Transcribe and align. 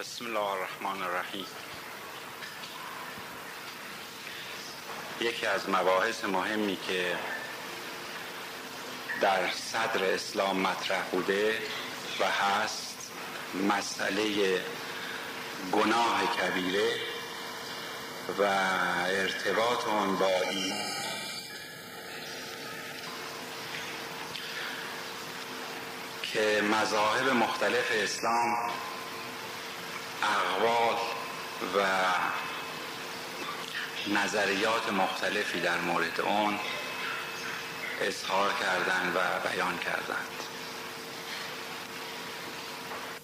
بسم 0.00 0.24
الله 0.24 0.50
الرحمن 0.50 1.02
الرحیم. 1.02 1.46
یکی 5.20 5.46
از 5.46 5.68
مباحث 5.68 6.24
مهمی 6.24 6.78
که 6.88 7.16
در 9.20 9.50
صدر 9.50 10.04
اسلام 10.04 10.60
مطرح 10.60 11.02
بوده 11.02 11.58
و 12.20 12.24
هست 12.24 13.10
مسئله 13.68 14.60
گناه 15.72 16.36
کبیره 16.36 16.90
و 18.38 18.42
ارتباط 19.06 19.88
آن 19.88 20.16
با 20.16 20.40
ایمان. 20.50 20.90
که 26.22 26.62
مذاهب 26.70 27.28
مختلف 27.28 27.92
اسلام 27.92 28.56
اقوال 30.36 30.96
و 31.76 31.86
نظریات 34.14 34.92
مختلفی 34.92 35.60
در 35.60 35.80
مورد 35.80 36.20
اون 36.20 36.58
اظهار 38.00 38.52
کردند 38.52 39.16
و 39.16 39.48
بیان 39.48 39.78
کردند. 39.78 40.26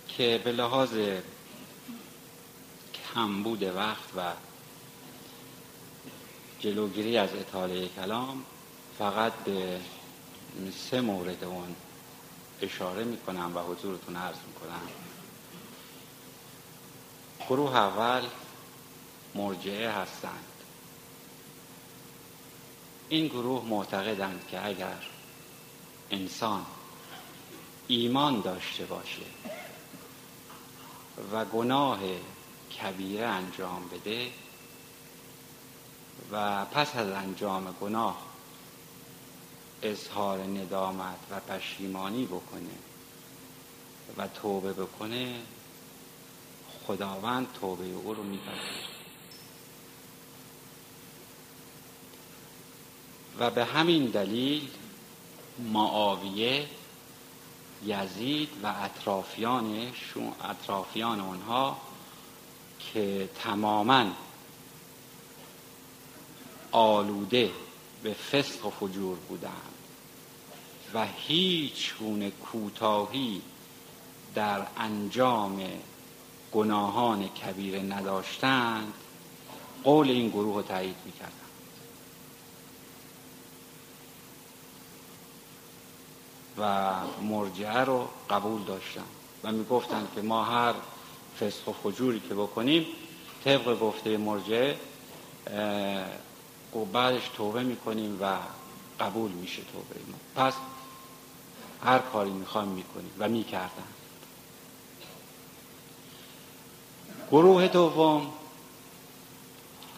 که 0.08 0.40
به 0.44 0.52
لحاظ 0.52 0.90
کمبود 3.14 3.62
وقت 3.62 4.16
و 4.16 4.32
جلوگیری 6.60 7.18
از 7.18 7.30
اطاله 7.34 7.88
کلام 7.88 8.44
فقط 8.98 9.32
به 9.32 9.80
سه 10.90 11.00
مورد 11.00 11.44
اون 11.44 11.76
اشاره 12.62 13.04
می‌کنم 13.04 13.56
و 13.56 13.60
حضورتون 13.60 14.16
عرض 14.16 14.36
می‌کنم. 14.46 14.88
گروه 17.48 17.76
اول 17.76 18.22
مرجعه 19.34 19.90
هستند. 19.90 20.44
این 23.08 23.26
گروه 23.26 23.64
معتقدند 23.64 24.46
که 24.50 24.66
اگر 24.66 24.98
انسان 26.10 26.66
ایمان 27.88 28.40
داشته 28.40 28.84
باشه 28.84 29.22
و 31.32 31.44
گناه 31.44 31.98
کبیره 32.80 33.26
انجام 33.26 33.88
بده 33.88 34.30
و 36.32 36.64
پس 36.64 36.96
از 36.96 37.08
انجام 37.10 37.76
گناه 37.80 38.22
اظهار 39.82 40.38
ندامت 40.38 41.18
و 41.30 41.40
پشیمانی 41.40 42.26
بکنه 42.26 42.78
و 44.16 44.28
توبه 44.28 44.72
بکنه 44.72 45.34
خداوند 46.86 47.46
توبه 47.60 47.84
او 47.84 48.14
رو 48.14 48.22
میپذیره 48.22 48.86
و 53.38 53.50
به 53.50 53.64
همین 53.64 54.06
دلیل 54.06 54.68
معاویه 55.58 56.66
یزید 57.86 58.48
و 58.62 58.74
اطرافیانشون 58.82 60.32
اطرافیان 60.44 61.20
آنها 61.20 61.76
که 62.78 63.28
تماما 63.42 64.06
آلوده 66.72 67.50
به 68.02 68.14
فسق 68.14 68.66
و 68.66 68.70
فجور 68.70 69.16
بودند 69.16 69.74
و 70.94 71.06
هیچ 71.06 71.94
گونه 71.94 72.30
کوتاهی 72.30 73.42
در 74.34 74.66
انجام 74.76 75.68
گناهان 76.52 77.28
کبیره 77.28 77.82
نداشتند 77.82 78.94
قول 79.84 80.10
این 80.10 80.28
گروه 80.28 80.54
رو 80.54 80.62
تایید 80.62 80.96
می‌کردند 81.04 81.32
و 86.58 86.94
مرجعه 87.22 87.80
رو 87.80 88.08
قبول 88.30 88.62
داشتن 88.62 89.04
و 89.44 89.52
می‌گفتند 89.52 90.08
که 90.14 90.22
ما 90.22 90.44
هر 90.44 90.74
فسق 91.40 91.68
و 91.68 91.72
فجوری 91.72 92.20
که 92.20 92.34
بکنیم 92.34 92.86
طبق 93.44 93.80
گفته 93.80 94.16
مرجعه 94.16 94.76
و 96.74 96.84
بعدش 96.84 97.28
توبه 97.36 97.62
می‌کنیم 97.62 98.18
و 98.22 98.38
قبول 99.00 99.30
میشه 99.30 99.62
توبه 99.62 100.00
ما. 100.10 100.44
پس 100.44 100.54
هر 101.84 101.98
کاری 101.98 102.30
می‌خوایم 102.30 102.68
می‌کنیم 102.68 103.12
و 103.18 103.28
می‌کردن. 103.28 103.84
گروه 107.30 107.68
دوم 107.68 108.32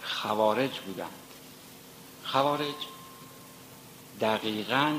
خوارج 0.03 0.79
بودند. 0.87 1.11
خوارج 2.25 2.75
دقیقا 4.21 4.95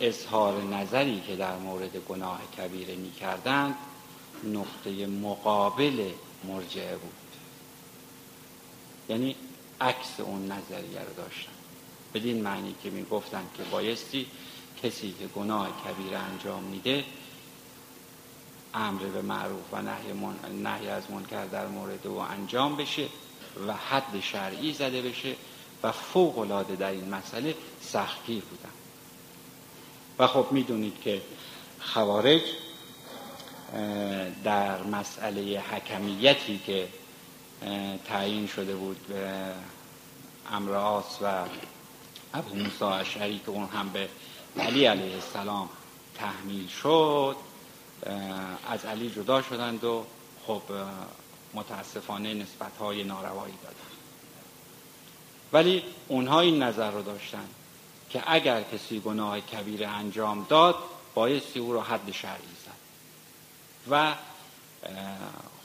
اظهار 0.00 0.62
نظری 0.62 1.20
که 1.26 1.36
در 1.36 1.56
مورد 1.56 1.96
گناه 1.96 2.40
کبیره 2.58 2.96
می‌کردند 2.96 3.74
نقطه 4.44 5.06
مقابل 5.06 6.10
مرجعه 6.44 6.96
بود. 6.96 7.12
یعنی 9.08 9.36
عکس 9.80 10.20
اون 10.20 10.52
نظریه 10.52 11.00
رو 11.00 11.14
داشتن. 11.16 11.52
بدین 12.14 12.42
معنی 12.42 12.74
که 12.82 12.90
می‌گفتن 12.90 13.42
که 13.56 13.62
بایستی 13.62 14.26
کسی 14.82 15.14
که 15.18 15.26
گناه 15.26 15.68
کبیر 15.84 16.16
انجام 16.16 16.62
میده 16.62 17.04
امر 18.74 19.02
به 19.02 19.22
معروف 19.22 19.64
و 19.72 19.82
نهی, 19.82 20.12
من... 20.12 20.62
نهی 20.62 20.88
از 20.88 21.10
منکر 21.10 21.44
در 21.44 21.66
مورد 21.66 22.06
او 22.06 22.18
انجام 22.18 22.76
بشه 22.76 23.06
و 23.66 23.72
حد 23.72 24.20
شرعی 24.20 24.72
زده 24.72 25.02
بشه 25.02 25.34
و 25.82 25.92
فوق 25.92 26.38
العاده 26.38 26.76
در 26.76 26.90
این 26.90 27.08
مسئله 27.08 27.54
سختگیر 27.80 28.42
بودن 28.42 28.72
و 30.18 30.26
خب 30.26 30.46
می‌دونید 30.50 31.00
که 31.00 31.22
خوارج 31.80 32.42
در 34.44 34.82
مسئله 34.82 35.60
حکمیتی 35.60 36.60
که 36.66 36.88
تعیین 38.04 38.46
شده 38.46 38.74
بود 38.74 39.06
به 39.08 39.52
امراس 40.52 41.18
و 41.22 41.44
ابو 42.34 42.54
موسی 42.54 42.84
اشعری 42.84 43.38
که 43.38 43.50
اون 43.50 43.68
هم 43.68 43.88
به 43.88 44.08
علی 44.58 44.84
علیه 44.84 45.14
السلام 45.14 45.68
تحمیل 46.14 46.68
شد 46.68 47.36
از 48.68 48.84
علی 48.84 49.10
جدا 49.10 49.42
شدند 49.42 49.84
و 49.84 50.06
خب 50.46 50.62
متاسفانه 51.54 52.34
نسبت 52.34 52.76
های 52.76 53.04
ناروایی 53.04 53.54
دادند. 53.62 53.76
ولی 55.52 55.82
اونها 56.08 56.40
این 56.40 56.62
نظر 56.62 56.90
رو 56.90 57.02
داشتن 57.02 57.48
که 58.10 58.22
اگر 58.26 58.62
کسی 58.62 59.00
گناه 59.00 59.40
کبیر 59.40 59.84
انجام 59.84 60.46
داد 60.48 60.76
بایستی 61.14 61.60
او 61.60 61.72
را 61.72 61.82
حد 61.82 62.10
شرعی 62.10 62.42
زد. 62.64 62.82
و 63.90 64.14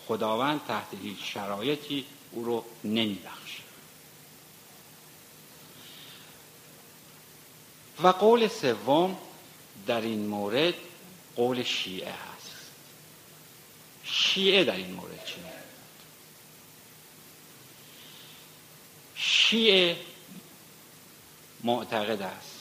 خداوند 0.07 0.61
تحت 0.67 0.87
هیچ 1.01 1.17
شرایطی 1.33 2.05
او 2.31 2.45
رو 2.45 2.63
نمیبخشه 2.83 3.63
و 8.03 8.07
قول 8.07 8.47
سوم 8.47 9.17
در 9.87 10.01
این 10.01 10.27
مورد 10.27 10.73
قول 11.37 11.63
شیعه 11.63 12.11
هست. 12.11 12.55
شیعه 14.03 14.63
در 14.63 14.75
این 14.75 14.91
مورد 14.91 15.25
چی 15.25 15.35
شیعه 19.15 19.97
معتقد 21.63 22.21
است 22.21 22.59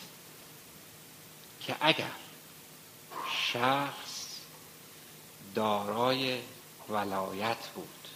که 1.61 1.77
اگر 1.81 2.11
شخص 3.53 4.27
دارای 5.55 6.41
ولایت 6.89 7.67
بود 7.75 8.09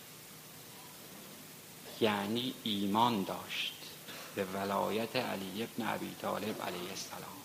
یعنی 2.00 2.54
ایمان 2.64 3.24
داشت 3.24 3.74
به 4.34 4.44
ولایت 4.44 5.16
علی 5.16 5.62
ابن 5.62 5.88
ابی 5.88 6.14
طالب 6.22 6.62
علیه 6.62 6.90
السلام 6.90 7.39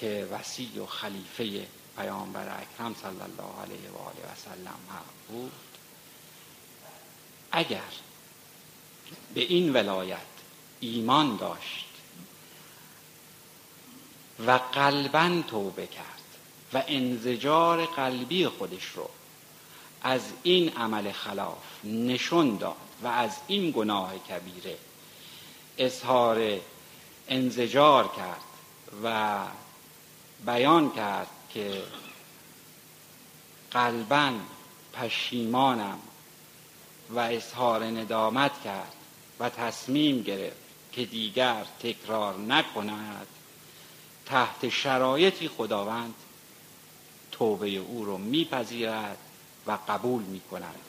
که 0.00 0.28
وسیع 0.30 0.82
و 0.82 0.86
خلیفه 0.86 1.66
پیامبر 1.96 2.48
اکرم 2.48 2.94
صلی 3.02 3.10
الله 3.10 3.62
علیه 3.62 3.90
و 3.90 3.96
آله 3.98 4.32
و 4.32 4.34
سلم 4.44 4.78
بود. 5.28 5.52
اگر 7.52 7.80
به 9.34 9.40
این 9.40 9.72
ولایت 9.72 10.18
ایمان 10.80 11.36
داشت 11.36 11.86
و 14.46 14.50
قلبا 14.50 15.42
توبه 15.48 15.86
کرد 15.86 16.22
و 16.72 16.82
انزجار 16.86 17.86
قلبی 17.86 18.48
خودش 18.48 18.84
رو 18.84 19.10
از 20.02 20.22
این 20.42 20.68
عمل 20.68 21.12
خلاف 21.12 21.84
نشون 21.84 22.56
داد 22.56 22.76
و 23.02 23.06
از 23.06 23.36
این 23.46 23.70
گناه 23.70 24.18
کبیره 24.18 24.78
اظهار 25.78 26.60
انزجار 27.28 28.08
کرد 28.16 28.40
و 29.04 29.38
بیان 30.46 30.92
کرد 30.92 31.28
که 31.54 31.82
قلبا 33.70 34.32
پشیمانم 34.92 35.98
و 37.10 37.18
اظهار 37.18 37.84
ندامت 37.84 38.62
کرد 38.64 38.92
و 39.40 39.50
تصمیم 39.50 40.22
گرفت 40.22 40.56
که 40.92 41.04
دیگر 41.04 41.66
تکرار 41.82 42.38
نکند. 42.38 43.26
تحت 44.26 44.68
شرایطی 44.68 45.48
خداوند 45.48 46.14
توبه 47.32 47.68
او 47.68 48.04
رو 48.04 48.18
میپذیرد 48.18 49.18
و 49.66 49.78
قبول 49.88 50.22
می‌کند. 50.22 50.80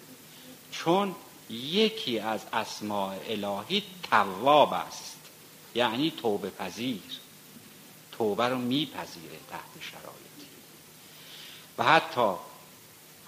چون 0.71 1.15
یکی 1.49 2.19
از 2.19 2.41
اسماع 2.53 3.15
الهی 3.27 3.83
تواب 4.11 4.73
است 4.73 5.17
یعنی 5.75 6.11
توبه 6.11 6.49
پذیر 6.49 7.01
توبه 8.18 8.48
رو 8.48 8.58
میپذیره 8.58 9.38
تحت 9.50 9.81
شرایطی 9.81 10.48
و 11.78 11.84
حتی 11.84 12.31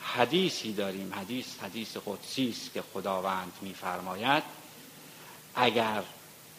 حدیثی 0.02 0.74
داریم 0.74 1.14
حدیث 1.14 1.46
حدیث 1.64 1.98
قدسی 2.06 2.50
است 2.50 2.74
که 2.74 2.84
خداوند 2.94 3.52
میفرماید 3.62 4.44
اگر 5.56 6.04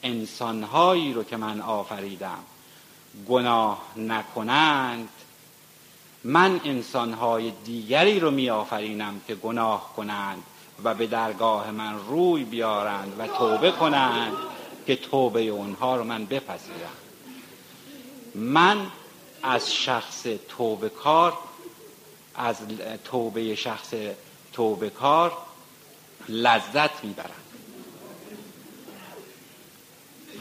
انسانهایی 0.02 1.12
رو 1.12 1.24
که 1.24 1.36
من 1.36 1.60
آفریدم 1.60 2.44
گناه 3.28 3.82
نکنند 3.96 5.08
من 6.24 6.60
انسانهای 6.64 7.52
دیگری 7.64 8.20
رو 8.20 8.30
می 8.30 8.50
آفرینم 8.50 9.20
که 9.26 9.34
گناه 9.34 9.92
کنند 9.96 10.42
و 10.84 10.94
به 10.94 11.06
درگاه 11.06 11.70
من 11.70 11.98
روی 12.08 12.44
بیارند 12.44 13.16
و 13.18 13.26
توبه 13.26 13.70
کنند 13.70 14.32
که 14.86 14.96
توبه 14.96 15.42
اونها 15.42 15.96
رو 15.96 16.04
من 16.04 16.24
بپذیرم. 16.24 17.09
من 18.34 18.90
از 19.42 19.74
شخص 19.74 20.26
توبه 20.48 20.88
کار 20.88 21.38
از 22.34 22.56
توبه 23.04 23.54
شخص 23.54 23.94
توبه 24.52 24.90
کار 24.90 25.36
لذت 26.28 27.04
می‌برم. 27.04 27.30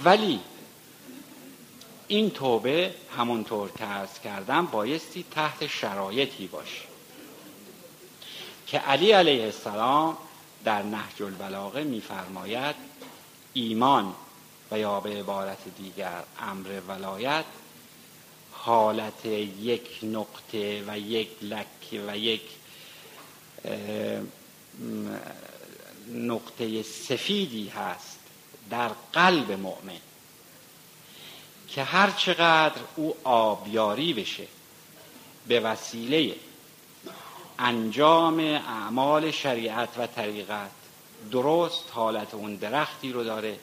ولی 0.04 0.40
این 2.08 2.30
توبه 2.30 2.94
همونطور 3.18 3.72
که 3.78 3.88
ارز 3.88 4.20
کردم 4.20 4.66
بایستی 4.66 5.26
تحت 5.32 5.68
شرایطی 5.68 6.48
باشه 6.48 6.82
که 8.68 8.80
علی 8.80 9.12
علیه 9.12 9.44
السلام 9.44 10.18
در 10.64 10.84
نهج 10.84 11.24
البلاغه 11.24 11.84
میفرماید 11.84 12.76
ایمان 13.54 14.14
و 14.72 14.80
یا 14.80 15.00
به 15.00 15.10
عبارت 15.10 15.58
دیگر 15.78 16.24
امر 16.42 16.82
ولایت 16.88 17.46
حالت 18.62 19.26
یک 19.62 20.00
نقطه 20.04 20.84
و 20.88 21.00
یک 21.00 21.30
لکه 21.42 22.04
و 22.08 22.18
یک 22.18 22.42
نقطه 26.14 26.84
سفیدی 26.84 27.68
هست 27.68 28.20
در 28.70 28.92
قلب 29.14 29.52
مؤمن 29.52 30.00
که 31.68 31.84
هر 31.84 32.12
چقدر 32.12 32.82
او 32.96 33.16
آبیاری 33.24 34.14
بشه 34.14 34.48
به 35.48 35.60
وسیله 35.60 36.36
انجام 37.60 38.40
اعمال 38.40 39.32
شریعت 39.32 39.90
و 39.98 40.08
طریقت 40.08 40.72
درست 41.32 41.84
حالت 41.92 42.34
اون 42.34 42.56
درختی 42.56 43.12
رو 43.12 43.24
داره 43.24 43.60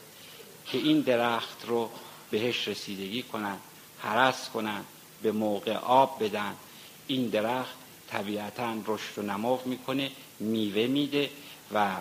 که 0.67 0.79
این 0.79 1.01
درخت 1.01 1.65
رو 1.67 1.91
بهش 2.31 2.69
رسیدگی 2.69 3.23
کنن. 3.23 3.59
حرس 3.99 4.49
کنن 4.49 4.85
به 5.23 5.33
موقع 5.33 5.77
آب 5.77 6.25
بدن. 6.25 6.57
این 7.07 7.29
درخت 7.29 7.75
طبیعتا 8.11 8.75
رشد 8.87 9.19
و 9.19 9.23
نمو 9.23 9.59
می‌کنه 9.65 10.11
میوه 10.41 10.87
میده 10.87 11.31
و 11.75 11.97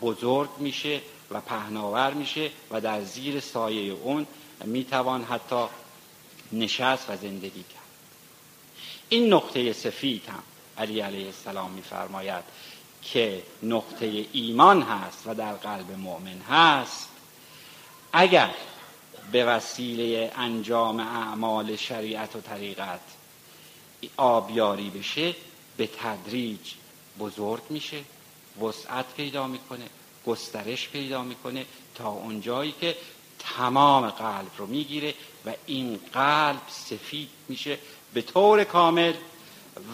بزرگ 0.00 0.50
میشه 0.58 1.00
و 1.30 1.40
پهناور 1.40 2.12
میشه 2.14 2.50
و 2.70 2.80
در 2.80 3.02
زیر 3.02 3.40
سایه 3.40 3.92
اون 3.92 4.26
می‌توان 4.64 5.24
حتی 5.24 5.64
نشست 6.52 7.10
و 7.10 7.16
زندگی 7.16 7.62
کرد. 7.62 7.80
این 9.08 9.32
نقطه 9.32 9.72
سفید 9.72 10.22
هم 10.28 10.42
علی 10.78 11.00
علیه 11.00 11.26
السلام 11.26 11.70
میفرماید 11.70 12.44
که 13.02 13.42
نقطه 13.62 14.26
ایمان 14.32 14.82
هست 14.82 15.22
و 15.26 15.34
در 15.34 15.52
قلب 15.52 15.90
مؤمن 15.90 16.40
هست. 16.40 17.08
اگر 18.12 18.54
به 19.32 19.44
وسیله 19.44 20.32
انجام 20.36 21.00
اعمال 21.00 21.76
شریعت 21.76 22.36
و 22.36 22.40
طریقت. 22.40 23.00
آبیاری 24.16 24.90
بشه 24.90 25.34
به 25.76 25.86
تدریج 25.86 26.72
بزرگ 27.18 27.62
میشه 27.70 28.02
وسعت 28.62 29.14
پیدا 29.16 29.46
می‌کنه 29.46 29.84
گسترش 30.26 30.88
پیدا 30.88 31.22
می‌کنه 31.22 31.66
تا 31.94 32.08
اونجایی 32.08 32.74
که 32.80 32.96
تمام 33.38 34.10
قلب 34.10 34.50
رو 34.56 34.66
می‌گیره 34.66 35.14
و 35.46 35.52
این 35.66 36.00
قلب 36.12 36.60
سفید 36.68 37.28
میشه 37.48 37.78
به 38.14 38.22
طور 38.22 38.64
کامل 38.64 39.14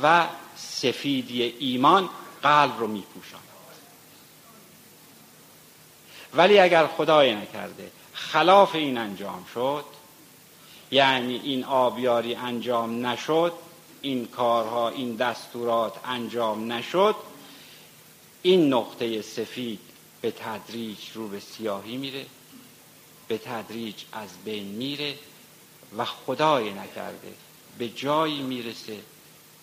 و 0.03 0.27
سفیدی 0.56 1.43
ایمان 1.43 2.09
قلب 2.43 2.79
رو 2.79 2.87
میپوشاند. 2.87 3.43
ولی 6.35 6.59
اگر 6.59 6.87
خدای 6.87 7.35
نکرده 7.35 7.91
خلاف 8.16 8.74
این 8.74 8.98
انجام 8.98 9.44
شد. 9.54 9.84
یعنی 10.90 11.40
این 11.44 11.64
آبیاری 11.64 12.34
انجام 12.34 13.06
نشد 13.06 13.52
این 14.02 14.26
کارها 14.26 14.88
این 14.88 15.16
دستورات 15.16 15.92
انجام 16.04 16.72
نشد. 16.72 17.14
این 18.42 18.72
نقطه 18.72 19.22
سفید 19.22 19.80
به 20.20 20.30
تدریج 20.30 20.98
رو 21.14 21.28
به 21.28 21.40
سیاهی 21.40 21.96
میره 21.96 22.26
به 23.28 23.38
تدریج 23.38 23.94
از 24.12 24.28
بین 24.44 24.66
میره 24.66 25.14
و 25.98 26.04
خدای 26.04 26.72
نکرده 26.72 27.34
به 27.78 27.88
جایی 27.88 28.42
می‌رسه 28.42 28.98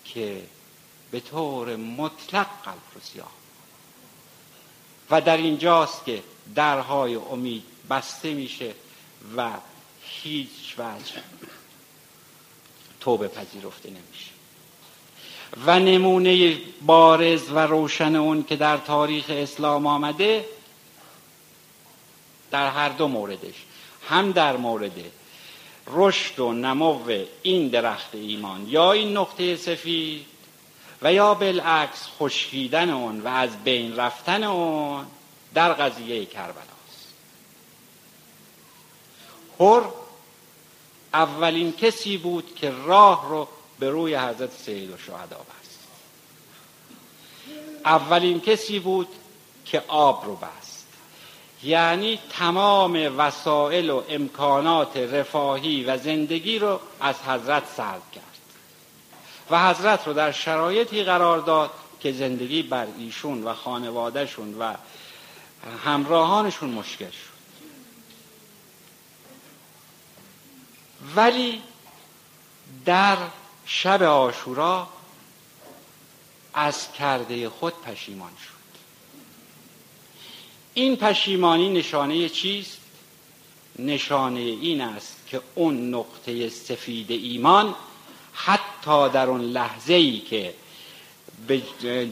که 0.06 0.44
به 1.12 1.20
طور 1.20 1.76
مطلق 1.76 2.48
قلب 2.64 2.82
رو 2.96 3.02
سیاه 3.02 3.32
و 5.10 5.22
در 5.22 5.38
اینجاست 5.38 6.06
که 6.06 6.24
درهای 6.56 7.16
امید 7.16 7.64
بسته 7.90 8.34
میشه 8.34 8.74
و 9.38 9.50
هیچ 10.04 10.76
وجه 10.78 11.22
توبه 13.00 13.28
پذیرفته 13.28 13.90
نمیشه. 13.90 14.32
و 15.66 15.80
نمونه 15.80 16.58
بارز 16.82 17.50
و 17.50 17.60
روشن 17.60 18.16
اون 18.16 18.44
که 18.44 18.56
در 18.56 18.78
تاریخ 18.78 19.26
اسلام 19.30 19.88
آمده 19.88 20.46
در 22.52 22.70
هر 22.70 22.90
دو 22.90 23.08
موردش. 23.08 23.56
هم 24.10 24.32
در 24.32 24.58
مورد 24.58 24.92
رشد 25.88 26.40
و 26.40 26.54
نمو 26.54 27.00
این 27.44 27.68
درخت 27.68 28.16
ایمان 28.16 28.68
یا 28.68 28.92
این 28.92 29.18
نقطه 29.18 29.56
سفید 29.56 30.26
و 31.02 31.14
یا 31.14 31.34
بالعکس 31.34 32.08
خشکیدن 32.20 32.90
اون 32.90 33.22
و 33.22 33.28
از 33.28 33.64
بین 33.64 33.96
رفتن 33.96 34.44
اون 34.44 35.06
در 35.54 35.74
قضیه 35.74 36.26
کربلاست 36.26 36.73
هر 39.60 39.82
اولین 41.14 41.72
کسی 41.72 42.18
بود 42.18 42.56
که 42.56 42.74
راه 42.86 43.30
رو 43.30 43.48
به 43.80 43.90
روی 43.90 44.16
حضرت 44.16 44.52
سید 44.52 44.92
و 44.92 44.98
شهدا 44.98 45.38
بست. 45.38 45.80
اولین 47.86 48.40
کسی 48.42 48.80
بود 48.80 49.08
که 49.66 49.84
آب 49.88 50.26
رو 50.26 50.36
بست. 50.36 50.88
یعنی 51.64 52.20
تمام 52.30 53.14
وسایل 53.18 53.90
و 53.90 54.04
امکانات 54.10 54.98
رفاهی 54.98 55.84
و 55.84 55.98
زندگی 55.98 56.60
رو 56.60 56.80
از 57.00 57.16
حضرت 57.16 57.64
سلب 57.78 58.12
کرد. 58.12 58.24
و 59.50 59.70
حضرت 59.70 60.08
رو 60.08 60.14
در 60.14 60.32
شرایطی 60.32 61.04
قرار 61.04 61.40
داد 61.40 61.72
که 62.00 62.12
زندگی 62.12 62.64
بر 62.64 62.88
ایشون 62.98 63.44
و 63.44 63.54
خانوادهشون 63.54 64.54
و 64.60 64.74
همراهانشون 65.86 66.70
مشکل 66.70 67.10
شد. 67.10 67.33
ولی 71.16 71.62
در 72.86 73.18
شب 73.66 74.04
آشورا 74.04 74.88
از 76.54 76.92
کرده 76.92 77.50
خود 77.50 77.74
پشیمان 77.82 78.32
شد 78.46 78.54
این 80.74 80.96
پشیمانی 80.96 81.70
نشانه 81.70 82.30
چیست؟ 82.30 82.78
نشانه 83.80 84.40
این 84.40 84.82
است 84.82 85.28
که 85.28 85.42
اون 85.56 85.96
نقطه 85.96 86.50
سفید 86.50 87.12
ایمان 87.12 87.76
حتی 88.34 89.10
در 89.10 89.28
اون 89.28 89.42
لحظه 89.42 89.94
ای 89.94 90.20
که 90.20 90.54
به 91.48 91.62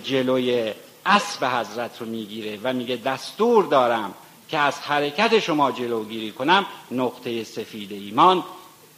جلوی 0.03 0.73
اسب 1.05 1.45
حضرت 1.45 2.01
رو 2.01 2.05
می‌گیره 2.05 2.59
و 2.63 2.73
میگه 2.73 2.95
دستور 2.95 3.65
دارم 3.65 4.13
که 4.49 4.57
از 4.57 4.79
حرکت 4.79 5.39
شما 5.39 5.71
جلوگیری 5.71 6.31
کنم 6.31 6.65
نقطه 6.91 7.43
سفید 7.43 7.91
ایمان 7.91 8.43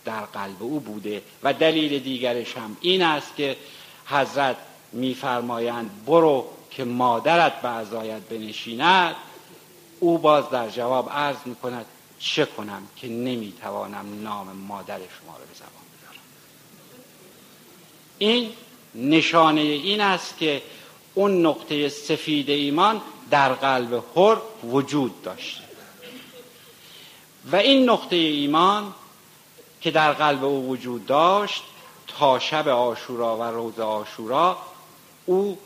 در 0.06 0.22
قلب 0.22 0.64
او 0.64 0.80
بوده 0.80 1.22
و 1.44 1.54
دلیل 1.54 2.00
دیگرش 2.00 2.58
هم 2.58 2.78
این 2.82 3.02
است 3.02 3.36
که 3.36 3.58
حضرت 4.06 4.58
میفرمایند 4.92 6.06
برو 6.06 6.50
که 6.72 6.84
مادرت 6.84 7.62
به 7.62 7.70
ازایت 7.70 8.22
بنشیند. 8.22 9.16
او 10.00 10.18
باز 10.18 10.50
در 10.50 10.70
جواب 10.70 11.10
عرض 11.10 11.38
می 11.46 11.56
کند 11.56 11.86
چه 12.20 12.46
کنم 12.46 12.82
که 12.96 13.08
نمی‌توانم 13.08 14.24
نام 14.24 14.52
مادر 14.52 14.98
شما 14.98 15.38
رو 15.38 15.46
به 15.46 15.56
زبان 15.56 15.84
بیارم 16.00 16.24
این 18.18 18.50
نشانه 18.96 19.62
این 19.62 20.02
است 20.02 20.38
که 20.38 20.62
اون 21.14 21.46
نقطه 21.46 21.90
سفید 21.90 22.50
ایمان 22.50 23.02
در 23.30 23.54
قلب 23.54 24.04
حر 24.16 24.38
وجود 24.64 25.22
داشته. 25.22 25.64
و 27.52 27.56
این 27.56 27.90
نقطه 27.90 28.16
ایمان 28.16 28.94
که 29.84 29.92
در 29.92 30.14
قلب 30.14 30.44
او 30.44 30.70
وجود 30.70 31.06
داشت 31.06 31.64
تا 32.08 32.40
شب 32.40 32.68
آشورا 32.68 33.38
و 33.38 33.44
روز 33.44 33.80
آشورا 33.80 34.58
او 35.26 35.60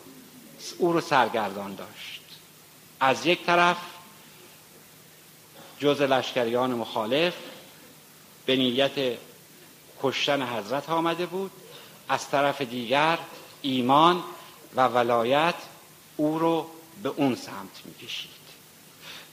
او 0.78 0.94
رو 0.94 1.02
سرگردان 1.02 1.76
داشت. 1.76 2.22
از 3.00 3.26
یک 3.26 3.46
طرف 3.46 3.78
جز 5.80 6.02
لشکریان 6.02 6.72
مخالف 6.72 7.34
به 8.46 8.56
نیت 8.56 9.18
کشتن 10.02 10.42
حضرت 10.42 10.90
آمده 10.90 11.26
بود 11.26 11.52
از 12.10 12.30
طرف 12.30 12.62
دیگر 12.62 13.18
ایمان 13.62 14.24
و 14.76 14.88
ولایت 14.88 15.56
او 16.18 16.40
رو 16.40 16.70
به 17.04 17.10
اون 17.10 17.36
سمت 17.36 17.82
می‌کشید. 17.86 18.30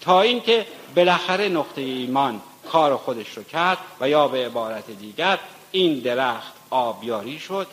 تا 0.01 0.21
اینکه 0.21 0.67
بالاخره 0.97 1.49
نقطه 1.49 1.81
ایمان 1.81 2.43
کار 2.73 2.97
خودش 2.97 3.37
رو 3.37 3.43
کرد 3.43 3.79
و 4.01 4.09
یا 4.09 4.29
به 4.29 4.47
عبارت 4.47 4.91
دیگر 4.91 5.39
این 5.73 5.99
درخت 5.99 6.53
آبیاری 6.71 7.39
شد 7.39 7.67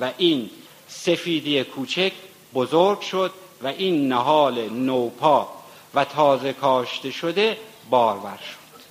و 0.00 0.10
این 0.16 0.50
سفیدی 0.88 1.64
کوچک 1.64 2.12
بزرگ 2.54 3.00
شد 3.00 3.32
و 3.62 3.66
این 3.66 4.08
نهال 4.08 4.68
نوپا 4.68 5.48
و 5.94 6.04
تازه 6.04 6.52
کاشته 6.52 7.10
شده 7.10 7.58
بارور 7.90 8.36
شد. 8.36 8.82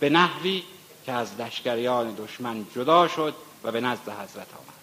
به 0.00 0.08
نحوی 0.08 0.62
که 1.06 1.12
از 1.12 1.40
لشکریان 1.40 2.14
دشمن 2.14 2.66
جدا 2.74 3.08
شد 3.08 3.34
و 3.64 3.72
به 3.72 3.80
نزد 3.80 4.08
حضرت 4.08 4.36
آمد. 4.36 4.78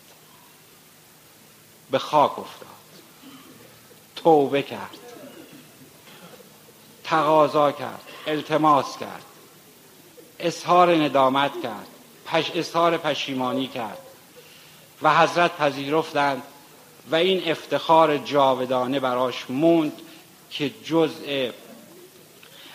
به 1.91 1.99
خاک 1.99 2.39
افتاد. 2.39 2.67
توبه 4.15 4.61
کرد. 4.61 4.97
تقاضا 7.03 7.71
کرد. 7.71 8.01
التماس 8.27 8.97
کرد. 8.97 9.23
اظهار 10.39 10.95
ندامت 10.95 11.51
کرد. 11.63 11.87
پش 12.25 12.51
اظهار 12.55 12.97
پشیمانی 12.97 13.67
کرد. 13.67 13.97
و 15.01 15.17
حضرت 15.17 15.57
پذیرفتند 15.57 16.43
و 17.11 17.15
این 17.15 17.51
افتخار 17.51 18.17
جاودانه 18.17 18.99
براش 18.99 19.49
موند 19.49 20.01
که 20.51 20.71
جزء 20.85 21.49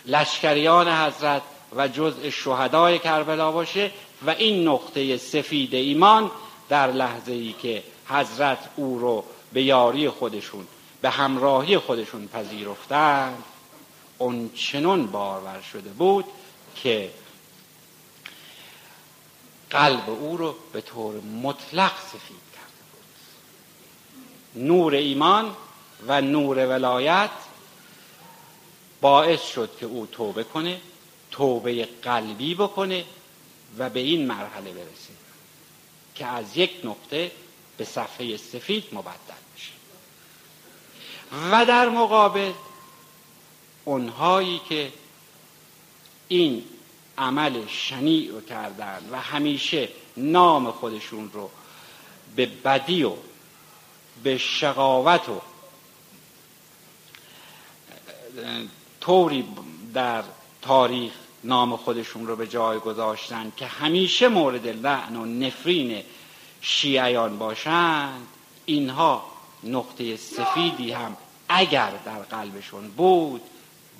لشکریان 0.06 0.88
حضرت 0.88 1.42
و 1.76 1.88
جزء 1.88 2.30
شهدای 2.30 2.98
کربلا 2.98 3.52
باشه 3.52 3.90
و 4.26 4.30
این 4.30 4.68
نقطه 4.68 5.16
سفید 5.16 5.74
ایمان 5.74 6.30
در 6.68 6.92
لحظه 6.92 7.32
ای 7.32 7.54
که 7.62 7.82
حضرت 8.08 8.58
او 8.76 8.98
رو 8.98 9.24
به 9.52 9.62
یاری 9.62 10.08
خودشون 10.08 10.66
به 11.02 11.10
همراهی 11.10 11.78
خودشون 11.78 12.28
پذیرفتند 12.28 13.42
اون 14.18 14.50
چنون 14.54 15.06
بارور 15.06 15.60
شده 15.72 15.90
بود 15.90 16.24
که 16.82 17.10
قلب 19.70 20.10
او 20.10 20.36
رو 20.36 20.56
به 20.72 20.80
طور 20.80 21.20
مطلق 21.20 21.92
سفید 22.12 22.42
کرده 22.54 22.82
بود 22.92 24.64
نور 24.66 24.94
ایمان 24.94 25.56
و 26.06 26.20
نور 26.20 26.66
ولایت 26.66 27.30
باعث 29.00 29.42
شد 29.52 29.70
که 29.80 29.86
او 29.86 30.06
توبه 30.06 30.44
کنه 30.44 30.80
توبه 31.30 31.88
قلبی 32.02 32.54
بکنه 32.54 33.04
و 33.78 33.90
به 33.90 34.00
این 34.00 34.26
مرحله 34.26 34.72
برسه 34.72 35.12
که 36.14 36.26
از 36.26 36.56
یک 36.56 36.70
نقطه 36.84 37.30
به 37.76 37.84
صفحه 37.84 38.36
سفید 38.36 38.84
مبدل 38.92 39.34
بشه. 39.56 39.72
و 41.50 41.66
در 41.66 41.88
مقابل 41.88 42.52
اونهایی 43.84 44.60
که 44.68 44.92
این 46.28 46.64
عمل 47.20 47.66
شنیع 47.66 48.30
رو 48.32 48.40
کردن 48.40 49.08
و 49.12 49.20
همیشه 49.20 49.88
نام 50.16 50.70
خودشون 50.70 51.30
رو 51.32 51.50
به 52.36 52.46
بدی 52.46 53.02
و 53.02 53.12
به 54.22 54.38
شقاوت 54.38 55.28
و 55.28 55.40
طوری 59.00 59.44
در 59.94 60.22
تاریخ 60.62 61.12
نام 61.44 61.76
خودشون 61.76 62.26
رو 62.26 62.36
به 62.36 62.46
جای 62.46 62.78
گذاشتن 62.78 63.52
که 63.56 63.66
همیشه 63.66 64.28
مورد 64.28 64.66
لعن 64.66 65.16
و 65.16 65.24
نفرین 65.24 66.02
شیعیان 66.60 67.38
باشند 67.38 68.26
اینها 68.66 69.24
نقطه 69.64 70.16
سفیدی 70.16 70.92
هم 70.92 71.16
اگر 71.48 71.90
در 72.04 72.18
قلبشون 72.18 72.88
بود 72.88 73.40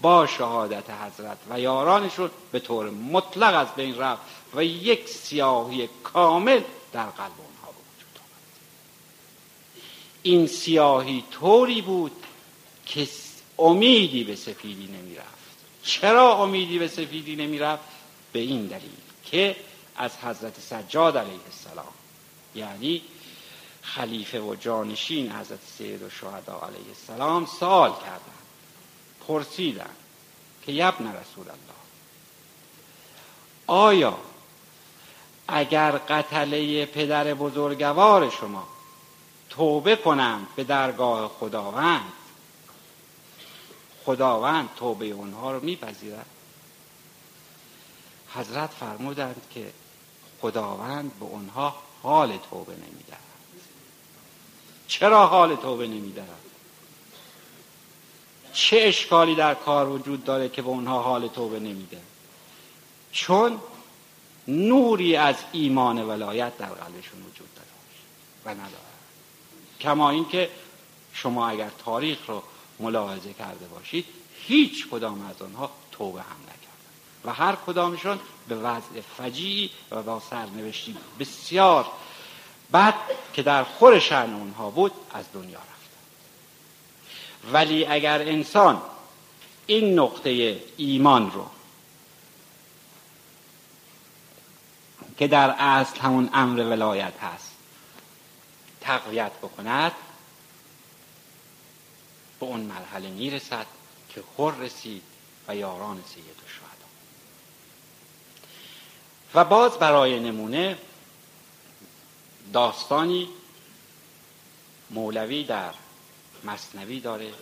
با 0.03 0.27
شهادت 0.27 0.91
حضرت 0.91 1.39
و 1.51 1.61
یارانشون 1.61 2.31
به 2.53 2.61
طور 2.61 2.91
مطلق 2.91 3.55
از 3.55 3.75
بین 3.75 3.99
رفت 3.99 4.23
و 4.55 4.65
یک 4.65 5.09
سیاهی 5.09 5.89
کامل 6.03 6.61
در 6.93 7.07
قلب 7.07 7.33
اونها 7.39 7.69
وجود 7.69 8.17
آمد 8.17 8.43
این 10.23 10.47
سیاهی 10.47 11.25
طوری 11.31 11.83
بود 11.83 12.13
که 12.87 13.09
امیدی 13.59 14.25
به 14.25 14.37
سفیدی 14.37 14.87
نمی 14.87 15.17
رفت 15.17 15.31
چرا 15.83 16.35
امیدی 16.35 16.79
به 16.79 16.89
سفیدی 16.89 17.37
نمی 17.37 17.59
رفت 17.59 17.83
به 18.33 18.39
این 18.39 18.67
دلیل 18.67 18.91
که 19.25 19.57
از 19.97 20.17
حضرت 20.17 20.61
سجاد 20.61 21.19
علیه 21.19 21.41
السلام 21.47 21.93
یعنی 22.55 23.03
خلیفه 23.83 24.41
و 24.41 24.55
جانشین 24.55 25.33
حضرت 25.33 25.59
سید 25.79 26.03
و 26.03 26.11
شهدا 26.11 26.61
علیه 26.61 26.89
السلام 26.89 27.47
سال 27.47 27.91
کردن 27.91 28.40
پرسیدن 29.31 29.91
که 30.67 30.73
یبن 30.73 31.07
رسول 31.07 31.45
الله. 31.49 31.81
آیا 33.67 34.19
اگر 35.49 35.91
قتله 35.91 36.87
پدر 36.87 37.35
بزرگوار 37.35 38.31
شما 38.31 38.69
توبه 39.51 39.97
کنم 39.97 40.47
به 40.57 40.65
درگاه 40.65 41.29
خداوند 41.29 42.13
خداوند 44.05 44.69
توبه 44.77 45.07
اونها 45.07 45.53
رو 45.53 45.65
میپذیرد؟ 45.65 46.27
حضرت 48.35 48.71
فرمودند 48.71 49.43
که 49.55 49.73
خداوند 50.41 51.19
به 51.19 51.25
اونها 51.25 51.77
حال 52.03 52.39
توبه 52.51 52.73
نمی‌دهد. 52.73 53.21
چرا 54.89 55.27
حال 55.27 55.57
توبه 55.57 55.87
نمی‌دهد؟ 55.87 56.51
چه 58.53 58.77
اشکالی 58.81 59.35
در 59.35 59.55
کار 59.55 59.89
وجود 59.89 60.25
داره 60.25 60.49
که 60.49 60.63
به 60.63 60.69
اونها 60.69 61.03
حال 61.03 61.29
توبه 61.29 61.61
نمیده؟ 61.61 62.01
چون 63.13 63.61
نوری 64.49 65.17
از 65.17 65.37
ایمان 65.53 66.09
ولایت 66.09 66.59
در 66.59 66.67
قلبشون 66.67 67.23
وجود 67.23 67.49
داره 67.55 67.69
و 68.45 68.51
نداره. 68.51 68.91
کما 69.81 70.11
اینکه 70.11 70.51
شما 71.13 71.49
اگر 71.49 71.71
تاریخ 71.85 72.19
رو 72.27 72.43
ملاحظه 72.81 73.33
کرده 73.33 73.67
باشید 73.67 74.07
هیچ 74.47 74.89
کدام 74.89 75.27
از 75.31 75.43
آنها 75.43 75.71
توبه 75.93 76.21
هم 76.21 76.37
نکردن. 76.43 76.61
و 77.25 77.33
هر 77.33 77.57
کدامشون 77.67 78.19
به 78.49 78.55
وضع 78.55 79.01
فجیعی 79.19 79.71
و 79.91 80.03
با 80.03 80.23
سرنوشتی 80.31 80.97
بسیار 81.19 81.87
بد 82.73 82.95
که 83.33 83.43
در 83.43 83.65
خور 83.65 83.99
شعن 83.99 84.35
اونها 84.35 84.71
بود 84.71 84.93
از 85.15 85.25
دنیا 85.35 85.59
ولی 87.53 87.87
اگر 87.87 88.23
انسان 88.23 88.83
این 89.67 89.99
نقطه 89.99 90.63
ایمان 90.77 91.33
رو 91.33 91.47
که 95.19 95.29
در 95.29 95.51
اصل 95.59 96.01
همون 96.01 96.31
امر 96.33 96.61
ولایت 96.61 97.19
هست 97.23 97.53
تقویت 98.81 99.33
بکند 99.33 99.93
به 102.41 102.47
اون 102.47 102.61
مرحله 102.61 103.11
می‌رسد 103.11 103.67
که 104.09 104.23
خور 104.37 104.55
رسید 104.55 105.03
و 105.49 105.57
یاران 105.57 106.05
سید 106.15 106.25
و 106.25 106.51
و 109.35 109.45
باز 109.45 109.79
برای 109.79 110.21
نمونه 110.21 110.79
داستانی 112.53 113.29
مولوی 114.91 115.45
در 115.45 115.75
مصنوی 116.45 117.01
داره. 117.01 117.33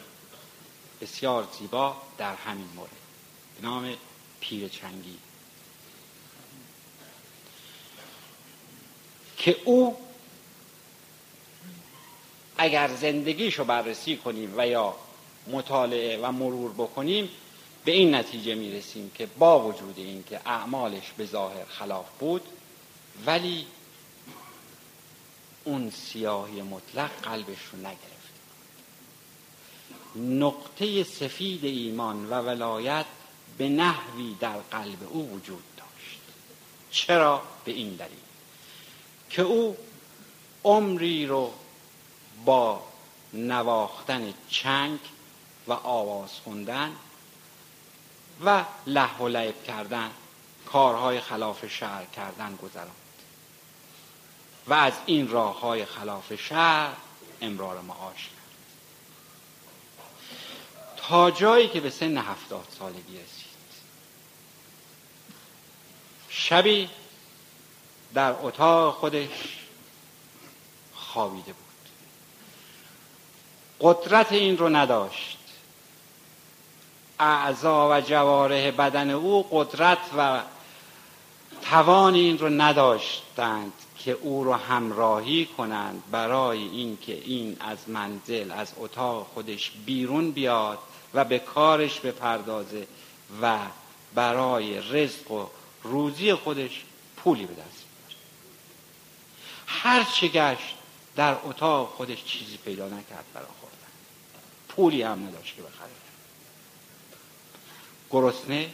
بسیار 1.00 1.48
زیبا 1.58 1.96
در 2.18 2.34
همین 2.34 2.68
مورد. 2.76 2.90
به 3.56 3.68
نام 3.68 3.94
پیر 4.40 4.68
چنگی 4.68 5.18
که 9.36 9.56
او 9.64 9.96
اگر 12.58 12.94
زندگیشو 12.94 13.64
بررسی 13.64 14.16
کنیم 14.16 14.54
و 14.56 14.66
یا 14.66 14.94
مطالعه 15.46 16.18
و 16.22 16.32
مرور 16.32 16.72
بکنیم 16.72 17.28
به 17.84 17.92
این 17.92 18.14
نتیجه 18.14 18.54
می‌رسیم 18.54 19.10
که 19.14 19.26
با 19.26 19.68
وجود 19.68 19.98
اینکه 19.98 20.40
اعمالش 20.46 21.12
به 21.16 21.26
ظاهر 21.26 21.64
خلاف 21.64 22.06
بود 22.18 22.42
ولی 23.26 23.66
اون 25.64 25.90
سیاهی 25.90 26.62
مطلق 26.62 27.10
قلبش 27.22 27.64
رو 27.72 27.78
نگرفت. 27.78 28.17
نقطه 30.16 31.04
سفید 31.04 31.64
ایمان 31.64 32.26
و 32.26 32.34
ولایت 32.34 33.06
به 33.58 33.68
نحوی 33.68 34.36
در 34.40 34.58
قلب 34.70 35.08
او 35.10 35.30
وجود 35.30 35.62
داشت. 35.76 36.20
چرا؟ 36.90 37.42
به 37.64 37.72
این 37.72 37.94
دلیل 37.94 38.18
که 39.30 39.42
او 39.42 39.76
عمری 40.64 41.26
رو 41.26 41.52
با 42.44 42.82
نواختن 43.32 44.34
چنگ 44.50 44.98
و 45.66 45.72
آواز 45.72 46.30
خوندن 46.44 46.92
و 48.44 48.64
له 48.86 49.18
و 49.18 49.28
لعب 49.28 49.64
کردن 49.64 50.10
کارهای 50.66 51.20
خلاف 51.20 51.66
شهر 51.66 52.04
کردن 52.04 52.56
گذراند. 52.56 52.90
و 54.66 54.74
از 54.74 54.92
این 55.06 55.28
راه 55.28 55.60
های 55.60 55.84
خلاف 55.84 56.34
شهر 56.34 56.96
امرار 57.40 57.80
معاش 57.80 58.30
جایی 61.36 61.68
که 61.68 61.80
به 61.80 61.90
سن 61.90 62.18
هفتاد 62.18 62.66
سالگی 62.78 63.18
رسید. 63.18 63.48
شبی 66.28 66.88
در 68.14 68.34
اتاق 68.42 68.94
خودش 68.94 69.28
خوابیده 70.94 71.52
بود. 71.52 71.64
قدرت 73.80 74.32
این 74.32 74.58
رو 74.58 74.68
نداشت. 74.68 75.38
اعضا 77.20 77.88
و 77.90 78.00
جواره 78.00 78.70
بدن 78.70 79.10
او 79.10 79.46
قدرت 79.50 79.98
و 80.18 80.42
توان 81.62 82.14
این 82.14 82.38
رو 82.38 82.48
نداشتند 82.48 83.72
که 83.98 84.12
او 84.12 84.44
رو 84.44 84.52
همراهی 84.52 85.46
کنند 85.46 86.02
برای 86.10 86.58
اینکه 86.58 87.12
این 87.24 87.56
از 87.60 87.88
منزل 87.88 88.50
از 88.50 88.72
اتاق 88.76 89.26
خودش 89.34 89.70
بیرون 89.86 90.30
بیاد 90.30 90.78
و 91.14 91.24
به 91.24 91.38
کارش 91.38 92.00
بپردازه 92.00 92.86
و 93.42 93.58
برای 94.14 94.80
رزق 94.80 95.30
و 95.30 95.46
روزی 95.82 96.34
خودش 96.34 96.82
پولی 97.16 97.46
به 97.46 97.54
دست 97.54 97.62
بیاره 97.62 98.22
هر 99.66 100.04
چه 100.04 100.28
گشت 100.28 100.74
در 101.16 101.36
اتاق 101.44 101.88
خودش 101.88 102.24
چیزی 102.24 102.56
پیدا 102.56 102.86
نکرد 102.86 103.24
برای 103.34 103.48
خوردن. 103.60 103.76
پولی 104.68 105.02
هم 105.02 105.26
نداشت 105.26 105.56
که 105.56 105.62
بخره. 105.62 105.90
گرسنه 108.10 108.70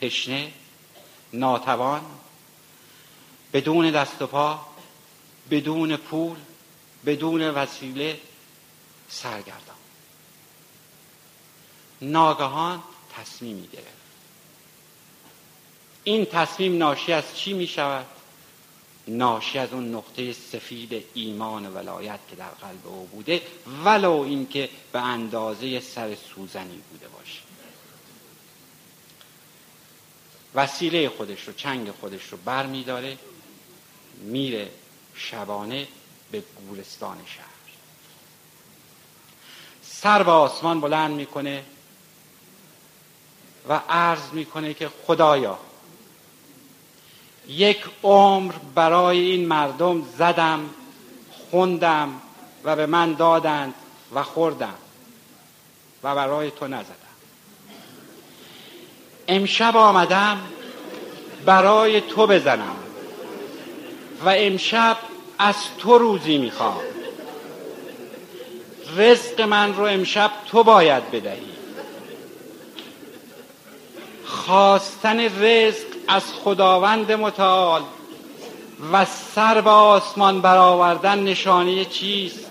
تشنه 0.00 0.52
ناتوان 1.32 2.02
بدون 3.52 3.90
دست 3.90 4.22
و 4.22 4.26
پا 4.26 4.66
بدون 5.50 5.96
پول 5.96 6.36
بدون 7.06 7.42
وسیله 7.42 8.20
سرگردان. 9.08 9.76
ناگهان 12.02 12.82
تصمیمی 13.16 13.68
گرفت 13.68 13.96
این 16.04 16.24
تصمیم 16.24 16.78
ناشی 16.78 17.12
از 17.12 17.36
چی 17.36 17.52
می 17.52 17.66
شود؟ 17.66 18.06
ناشی 19.08 19.58
از 19.58 19.72
اون 19.72 19.94
نقطه 19.94 20.32
سفید 20.32 21.04
ایمان 21.14 21.66
و 21.66 21.70
ولایت 21.70 22.20
که 22.30 22.36
در 22.36 22.48
قلب 22.48 22.86
او 22.86 23.06
بوده 23.06 23.42
ولو 23.84 24.12
اینکه 24.12 24.70
به 24.92 25.00
اندازه 25.00 25.80
سر 25.80 26.14
سوزنی 26.14 26.80
بوده 26.90 27.08
باشه. 27.08 27.40
وسیله 30.54 31.08
خودش 31.08 31.44
رو 31.48 31.52
چنگ 31.52 31.90
خودش 31.90 32.28
رو 32.28 32.38
بر 32.38 32.66
می 32.66 32.84
داره 32.84 33.18
میره 34.16 34.70
شبانه 35.14 35.88
به 36.30 36.42
گورستان 36.68 37.18
شهر. 37.26 37.46
سر 39.82 40.22
به 40.22 40.30
آسمان 40.30 40.80
بلند 40.80 41.10
می‌کنه 41.10 41.64
و 43.68 43.80
عرض 43.88 44.32
می‌کنه 44.32 44.74
که 44.74 44.90
خدایا 45.06 45.58
یک 47.48 47.84
عمر 48.02 48.52
برای 48.74 49.18
این 49.18 49.48
مردم 49.48 50.02
زدم 50.18 50.70
خوندم 51.50 52.20
و 52.64 52.76
به 52.76 52.86
من 52.86 53.12
دادند 53.12 53.74
و 54.14 54.22
خوردم 54.22 54.74
و 56.02 56.14
برای 56.14 56.50
تو 56.50 56.68
نزدم. 56.68 56.96
امشب 59.28 59.76
آمدم 59.76 60.40
برای 61.44 62.00
تو 62.00 62.26
بزنم 62.26 62.76
و 64.24 64.28
امشب 64.28 64.96
از 65.38 65.56
تو 65.78 65.98
روزی 65.98 66.38
می‌خوام. 66.38 66.80
رزق 68.96 69.40
من 69.40 69.74
رو 69.74 69.84
امشب 69.84 70.30
تو 70.46 70.64
باید 70.64 71.10
بدهی. 71.10 71.55
خواستن 74.46 75.20
رزق 75.42 75.86
از 76.08 76.22
خداوند 76.44 77.12
متعال 77.12 77.82
و 78.92 79.04
سر 79.34 79.60
به 79.60 79.70
آسمان 79.70 80.40
برآوردن 80.40 81.18
نشانه 81.18 81.84
چیست؟ 81.84 82.50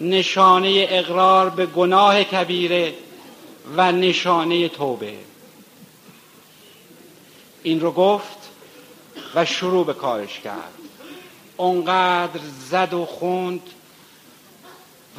نشانه 0.00 0.86
اقرار 0.88 1.50
به 1.50 1.66
گناه 1.66 2.24
کبیره 2.24 2.94
و 3.76 3.92
نشانه 3.92 4.68
توبه. 4.68 5.14
این 7.62 7.80
رو 7.80 7.92
گفت 7.92 8.38
و 9.34 9.44
شروع 9.44 9.86
به 9.86 9.94
کارش 9.94 10.40
کرد. 10.40 10.74
اونقدر 11.56 12.40
زد 12.70 12.94
و 12.94 13.06
خوند 13.06 13.62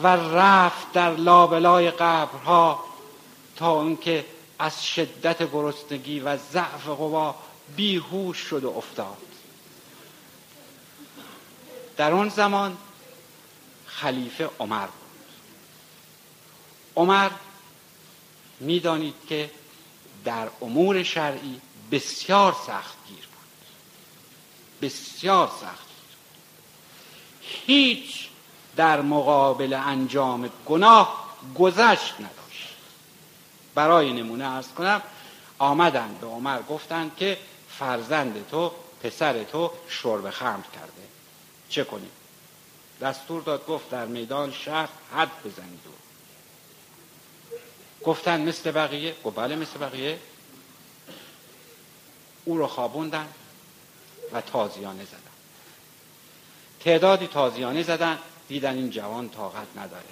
و 0.04 0.08
رفت 0.08 0.94
در 0.94 1.16
لابلای 1.16 1.92
قبرها 1.92 2.80
تا 3.56 3.72
اونکه 3.72 4.26
از 4.60 4.86
شدت 4.86 5.52
گرسنگی 5.52 6.20
و 6.20 6.38
ضعف 6.38 6.88
قوا 6.88 7.36
بیهوش 7.76 8.38
شد 8.38 8.64
و 8.64 8.70
افتاد. 8.78 9.18
در 11.98 12.12
اون 12.12 12.30
زمان 12.30 12.78
خلیفه 13.86 14.50
عمر 14.60 14.86
بود. 14.86 15.28
عمر 16.96 17.30
می‌دانید 18.60 19.16
که 19.30 19.52
در 20.26 20.48
امور 20.62 21.04
شرعی 21.04 21.62
بسیار 21.92 22.54
سختگیر 22.54 23.26
بود. 23.26 23.68
بسیار 24.82 25.52
سخت 25.62 25.88
هیچ 27.42 28.28
در 28.76 29.02
مقابل 29.02 29.74
انجام 29.74 30.50
گناه 30.66 31.38
گذشت 31.56 32.14
نداشت. 32.14 32.47
برای 33.78 34.14
نمونه 34.14 34.46
ارز 34.46 34.68
کنم 34.68 35.02
آمدن 35.60 36.16
به 36.22 36.28
عمر 36.28 36.62
گفتند 36.62 37.16
که 37.16 37.38
فرزند 37.70 38.50
تو 38.52 38.72
پسر 39.04 39.44
تو 39.44 39.72
شرب 39.90 40.30
خمر 40.30 40.64
کرده. 40.76 41.08
چه 41.70 41.84
کنیم؟ 41.84 42.12
دستور 43.02 43.42
داد 43.42 43.66
گفت 43.66 43.90
در 43.90 44.06
میدان 44.06 44.52
شهر 44.52 44.90
حد 45.16 45.32
بزنید. 45.46 45.80
و 45.88 45.90
گفتن 48.06 48.42
مثل 48.42 48.72
بقیه؟ 48.72 49.16
گفت 49.24 49.36
بله 49.36 49.56
مثل 49.56 49.78
بقیه. 49.80 50.20
او 52.46 52.58
رو 52.58 52.68
خوابوندن 52.68 53.28
و 54.34 54.42
تازیانه 54.42 55.06
زدن. 55.06 55.18
تعدادی 56.80 57.28
تازیانه 57.28 57.84
زدن 57.84 58.20
دیدن 58.48 58.76
این 58.76 58.90
جوان 58.90 59.30
طاقت 59.30 59.68
نداره. 59.78 60.04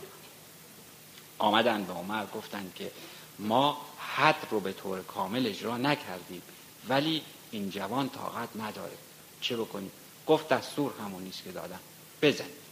آمدن 1.38 1.84
به 1.84 1.94
عمر 1.94 2.26
گفتند 2.26 2.74
که 2.76 2.92
ما 3.40 3.78
حد 4.00 4.48
رو 4.52 4.60
به 4.60 4.74
طور 4.74 5.02
کامل 5.02 5.48
اجرا 5.48 5.78
نکردیم. 5.78 6.42
ولی 6.90 7.22
این 7.52 7.70
جوان 7.70 8.10
طاقت 8.10 8.50
نداره. 8.56 8.98
چه 9.42 9.58
بکنیم؟ 9.58 9.92
گفت 10.28 10.50
دستور 10.50 10.94
همون 11.04 11.24
نیست 11.24 11.44
که 11.44 11.52
دادم 11.52 11.80
بزنید. 12.22 12.66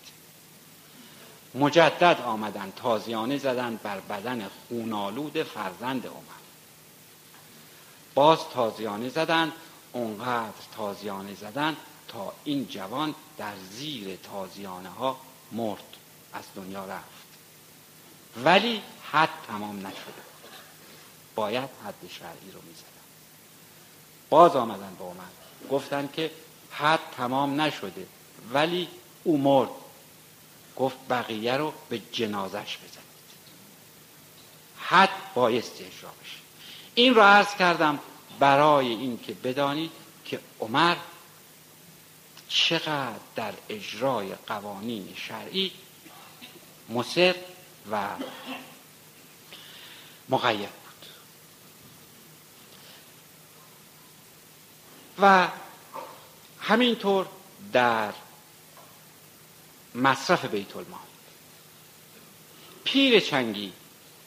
مجدد 1.55 2.21
آمدن 2.25 2.73
تازیانه 2.75 3.37
زدن 3.37 3.79
بر 3.83 3.99
بدن 3.99 4.49
خونالود 4.67 5.43
فرزند 5.43 6.07
عمر. 6.07 6.43
باز 8.13 8.39
تازیانه 8.53 9.09
زدن 9.09 9.51
اونقدر 9.93 10.51
تازیانه 10.75 11.35
زدن 11.35 11.75
تا 12.07 12.33
این 12.43 12.67
جوان 12.67 13.15
در 13.37 13.53
زیر 13.71 14.15
تازیانه 14.15 14.89
ها 14.89 15.19
مرد 15.51 15.97
از 16.33 16.43
دنیا 16.55 16.85
رفت. 16.85 17.23
ولی 18.43 18.81
حد 19.11 19.29
تمام 19.47 19.77
نشده. 19.77 20.22
باید 21.35 21.69
حد 21.85 22.09
شرعی 22.09 22.51
رو 22.53 22.61
می‌زدن. 22.61 22.87
باز 24.29 24.55
آمدن 24.55 24.95
به 24.99 25.03
عمر 25.03 25.23
گفتن 25.71 26.09
که 26.13 26.31
حد 26.71 26.99
تمام 27.17 27.61
نشده 27.61 28.07
ولی 28.53 28.87
او 29.23 29.37
مرد. 29.37 29.69
گفت 30.75 30.95
بقیه 31.09 31.57
رو 31.57 31.73
به 31.89 31.99
جنازش 32.11 32.77
بزنید. 32.77 33.03
حد 34.79 35.33
بایستی 35.35 35.83
اجرا 35.83 36.09
بشه. 36.09 36.37
این 36.95 37.15
رو 37.15 37.21
عرض 37.21 37.55
کردم 37.55 37.99
برای 38.39 38.87
اینکه 38.87 39.33
بدانید 39.33 39.91
که 40.25 40.39
عمر 40.59 40.95
چقدر 42.49 43.19
در 43.35 43.53
اجرای 43.69 44.35
قوانین 44.47 45.13
شرعی 45.15 45.71
مصر 46.89 47.35
و 47.91 48.09
مقید 50.29 50.69
بود 50.69 51.05
و 55.21 55.47
همینطور 56.59 57.27
در 57.73 58.13
مصرف 59.95 60.45
بیت 60.45 60.75
المال. 60.75 60.99
پیر 62.83 63.19
چنگی 63.19 63.73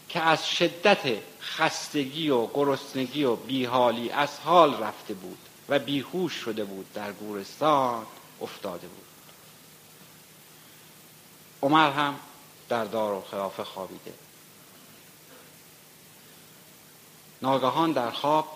که 0.09 0.21
از 0.21 0.49
شدت 0.49 1.19
خستگی 1.41 2.31
و 2.31 2.47
گرسنگی 2.47 3.25
و 3.25 3.37
بیحالی 3.37 4.11
از 4.11 4.39
حال 4.39 4.83
رفته 4.83 5.15
بود 5.15 5.39
و 5.69 5.79
بیهوش 5.79 6.33
شده 6.33 6.65
بود 6.65 6.93
در 6.93 7.13
گورستان 7.13 8.07
افتاده 8.41 8.87
بود. 8.87 9.07
عمر 11.63 11.91
هم 11.91 12.19
در 12.69 12.85
دار 12.85 13.13
و 13.13 13.25
خلافه 13.31 13.65
خوابیده. 13.65 14.15
ناگهان 17.43 17.93
در 17.93 18.11
خواب 18.11 18.56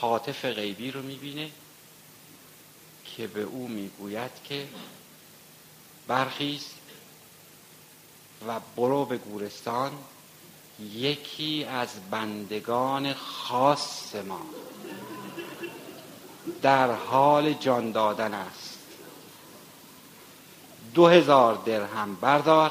حاطف 0.00 0.44
غیبی 0.44 0.90
رو 0.90 1.02
می‌بینه 1.02 1.50
که 3.04 3.26
به 3.26 3.42
او 3.42 3.68
می‌گوید 3.68 4.30
که 4.44 4.68
برخیز 6.06 6.66
و 8.48 8.60
برو 8.76 9.04
به 9.04 9.16
گورستان 9.16 9.92
یکی 10.94 11.64
از 11.64 11.88
بندگان 12.10 13.14
خاص 13.14 14.14
ما. 14.14 14.40
در 16.62 16.92
حال 16.92 17.52
جان 17.52 17.92
دادن 17.92 18.34
است. 18.34 18.78
دو 20.94 21.06
هزار 21.06 21.54
درهم 21.54 22.14
بردار 22.14 22.70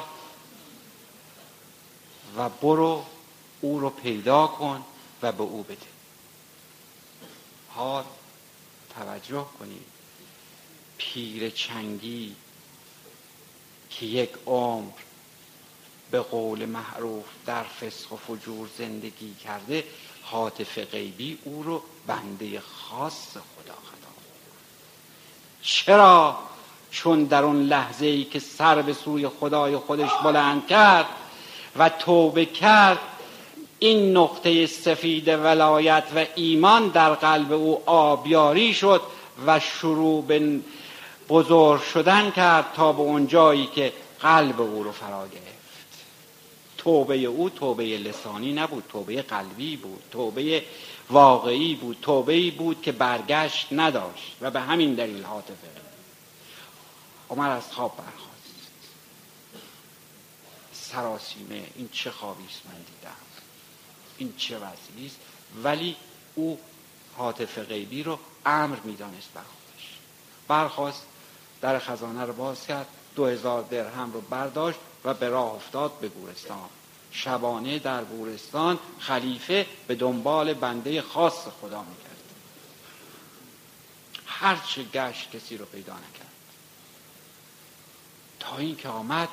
و 2.37 2.49
برو 2.49 3.05
او 3.61 3.79
رو 3.79 3.89
پیدا 3.89 4.47
کن 4.47 4.83
و 5.21 5.31
به 5.31 5.43
او 5.43 5.63
بده. 5.63 5.96
حال 7.77 8.03
توجه 8.95 9.45
کنید 9.59 9.85
پیر 10.97 11.49
چنگی 11.49 12.35
که 13.89 14.05
یک 14.05 14.29
عمر 14.45 14.91
به 16.11 16.19
قول 16.19 16.65
معروف 16.65 17.25
در 17.45 17.63
فسق 17.63 18.13
و 18.13 18.15
فجور 18.15 18.69
زندگی 18.77 19.33
کرده 19.33 19.83
حاطف 20.23 20.77
غیبی 20.77 21.39
او 21.43 21.63
رو 21.63 21.83
بنده 22.07 22.59
خاص 22.59 23.29
خدا 23.31 23.73
خدا 23.73 24.11
چرا؟ 25.61 26.39
چون 26.91 27.23
در 27.23 27.43
اون 27.43 27.63
لحظه 27.63 28.05
ای 28.05 28.23
که 28.23 28.39
سر 28.39 28.81
به 28.81 28.93
سوی 28.93 29.27
خدای 29.27 29.77
خودش 29.77 30.09
بلند 30.23 30.67
کرد 30.67 31.05
و 31.75 31.89
توبه 31.89 32.45
کرد 32.45 32.99
این 33.79 34.17
نقطه 34.17 34.67
سفید 34.67 35.27
ولایت 35.27 36.03
و 36.15 36.25
ایمان 36.35 36.87
در 36.87 37.13
قلب 37.13 37.51
او 37.51 37.89
آبیاری 37.89 38.73
شد 38.73 39.01
و 39.45 39.59
شروع 39.59 40.23
به 40.23 40.59
بزرگ 41.29 41.81
شدن 41.81 42.31
کرد 42.31 42.73
تا 42.73 42.93
به 42.93 42.99
اون 42.99 43.27
جایی 43.27 43.67
که 43.75 43.93
قلب 44.19 44.61
او 44.61 44.83
رو 44.83 44.91
فرا 44.91 45.27
گرفت. 45.27 45.47
توبه 46.77 47.17
او 47.17 47.49
توبه 47.49 47.83
لسانی 47.83 48.53
نبود 48.53 48.83
توبه 48.89 49.21
قلبی 49.21 49.77
بود 49.77 50.03
توبه 50.11 50.63
واقعی 51.09 51.75
بود 51.75 51.97
توبه 52.01 52.51
بود 52.51 52.81
که 52.81 52.91
برگشت 52.91 53.67
نداشت 53.71 54.35
و 54.41 54.51
به 54.51 54.59
همین 54.59 54.93
دلیل 54.93 55.23
حاطفه. 55.23 55.67
عمر 57.29 57.49
از 57.49 57.71
خواب 57.71 57.97
برخواست 57.97 58.27
سراسیمه 60.73 61.63
این 61.75 61.89
چه 61.91 62.11
خوابی 62.11 62.45
است 62.45 62.61
من 62.65 62.73
دیدم. 62.73 63.26
این 64.17 64.33
چه 64.37 64.55
وضعی 64.55 65.05
است 65.05 65.17
ولی 65.63 65.95
او 66.35 66.59
حاطف 67.17 67.59
غیبی 67.59 68.03
رو 68.03 68.19
امر 68.45 68.77
می‌دانست 68.83 69.29
بر 69.33 69.41
خودش. 69.41 69.89
برخواست 70.47 71.03
در 71.61 71.79
خزانه 71.79 72.25
رو 72.25 72.33
باز 72.33 72.67
کرد 72.67 72.87
دو 73.15 73.25
هزار 73.25 73.63
درهم 73.63 74.13
رو 74.13 74.21
برداشت 74.21 74.79
و 75.03 75.13
به 75.13 75.29
راه 75.29 75.53
افتاد 75.53 75.99
به 75.99 76.07
گورستان. 76.07 76.69
شبانه 77.11 77.79
در 77.79 78.03
گورستان 78.03 78.79
خلیفه 78.99 79.65
به 79.87 79.95
دنبال 79.95 80.53
بنده 80.53 81.01
خاص 81.01 81.47
خدا 81.61 81.83
می‌کرد. 81.83 82.07
هرچه 84.25 84.83
گشت 84.83 85.31
کسی 85.31 85.57
رو 85.57 85.65
پیدا 85.65 85.93
نکرد. 85.93 86.31
تا 88.39 88.57
اینکه 88.57 88.89
آمد 88.89 89.29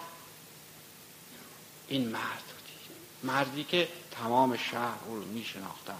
این 1.88 2.08
مرد 2.08 2.53
مردی 3.24 3.64
که 3.64 3.88
تمام 4.10 4.56
شهر 4.56 4.98
او 5.08 5.16
رو 5.16 5.24
میشناختند. 5.24 5.98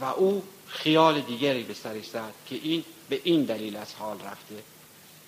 و 0.00 0.04
او 0.04 0.42
خیال 0.66 1.20
دیگری 1.20 1.62
به 1.62 1.74
سرش 1.74 2.06
زد 2.06 2.34
که 2.48 2.60
این 2.62 2.84
به 3.08 3.20
این 3.24 3.44
دلیل 3.44 3.76
از 3.76 3.94
حال 3.94 4.20
رفته. 4.20 4.62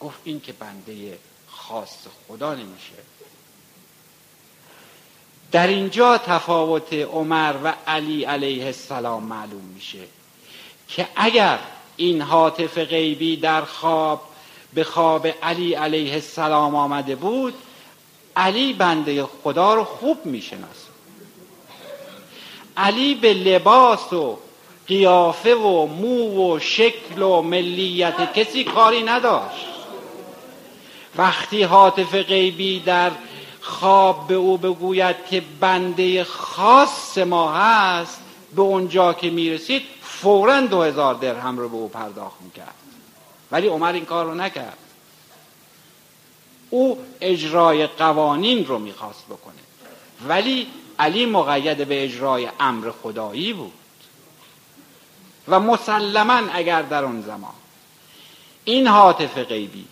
گفت 0.01 0.19
این 0.25 0.41
که 0.41 0.53
بنده 0.53 1.19
خاص 1.47 2.07
خدا 2.29 2.55
نمیشه. 2.55 2.95
در 5.53 5.67
اینجا 5.67 6.19
تفاوت 6.19 6.93
عمر 6.93 7.55
و 7.65 7.75
علی 7.87 8.25
علیه 8.25 8.67
السلام 8.67 9.25
معلوم 9.25 9.65
میشه 9.65 10.05
که 10.89 11.09
اگر 11.17 11.59
این 11.97 12.23
حاطف 12.23 12.79
غیبی 12.79 13.37
در 13.37 13.65
خواب 13.65 14.23
به 14.75 14.85
خواب 14.85 15.27
علی 15.27 15.75
علیه 15.75 16.13
السلام 16.13 16.75
آمده 16.75 17.17
بود 17.17 17.55
علی 18.41 18.73
بنده 18.73 19.25
خدا 19.25 19.75
رو 19.75 19.85
خوب 19.85 20.27
می‌شناسه. 20.27 20.91
علی 22.77 23.15
به 23.15 23.35
لباس 23.35 24.13
و 24.13 24.39
قیافه 24.89 25.55
و 25.55 25.87
مو 25.87 26.55
و 26.55 26.59
شکل 26.59 27.23
و 27.23 27.43
ملیت 27.43 28.35
کسی 28.35 28.65
کاری 28.65 29.03
نداشت. 29.03 29.67
وقتی 31.17 31.63
حاطف 31.63 32.15
غیبی 32.15 32.81
در 32.81 33.11
خواب 33.61 34.29
به 34.29 34.35
او 34.35 34.59
بگوید 34.59 35.17
که 35.31 35.43
بنده 35.61 36.25
خاص 36.25 37.19
ما 37.19 37.53
هست 37.53 38.21
به 38.57 38.63
اونجا 38.63 39.13
که 39.13 39.31
می‌رسید 39.31 39.83
فورا 40.03 40.61
دو 40.61 40.83
هزار 40.83 41.15
درهم 41.15 41.59
رو 41.59 41.69
به 41.69 41.77
او 41.77 41.89
پرداخت 41.89 42.41
می‌کرد. 42.41 42.75
ولی 43.53 43.67
عمر 43.67 43.93
این 43.93 44.05
کار 44.05 44.25
رو 44.25 44.35
نکرد. 44.35 44.79
او 46.71 46.99
اجرای 47.21 47.87
قوانین 47.87 48.67
رو 48.67 48.79
می‌خواست 48.79 49.27
بکنه. 49.27 49.55
ولی 50.29 50.67
علی 50.99 51.27
مقید 51.27 51.89
به 51.89 52.05
اجرای 52.05 52.49
امر 52.61 52.91
خدایی 53.03 53.53
بود. 53.53 53.73
و 55.49 55.61
مسلما 55.61 56.43
اگر 56.53 56.83
در 56.83 57.05
اون 57.05 57.23
زمان 57.23 57.53
این 58.65 58.87
حاطف 58.87 59.39
غیبی 59.39 59.87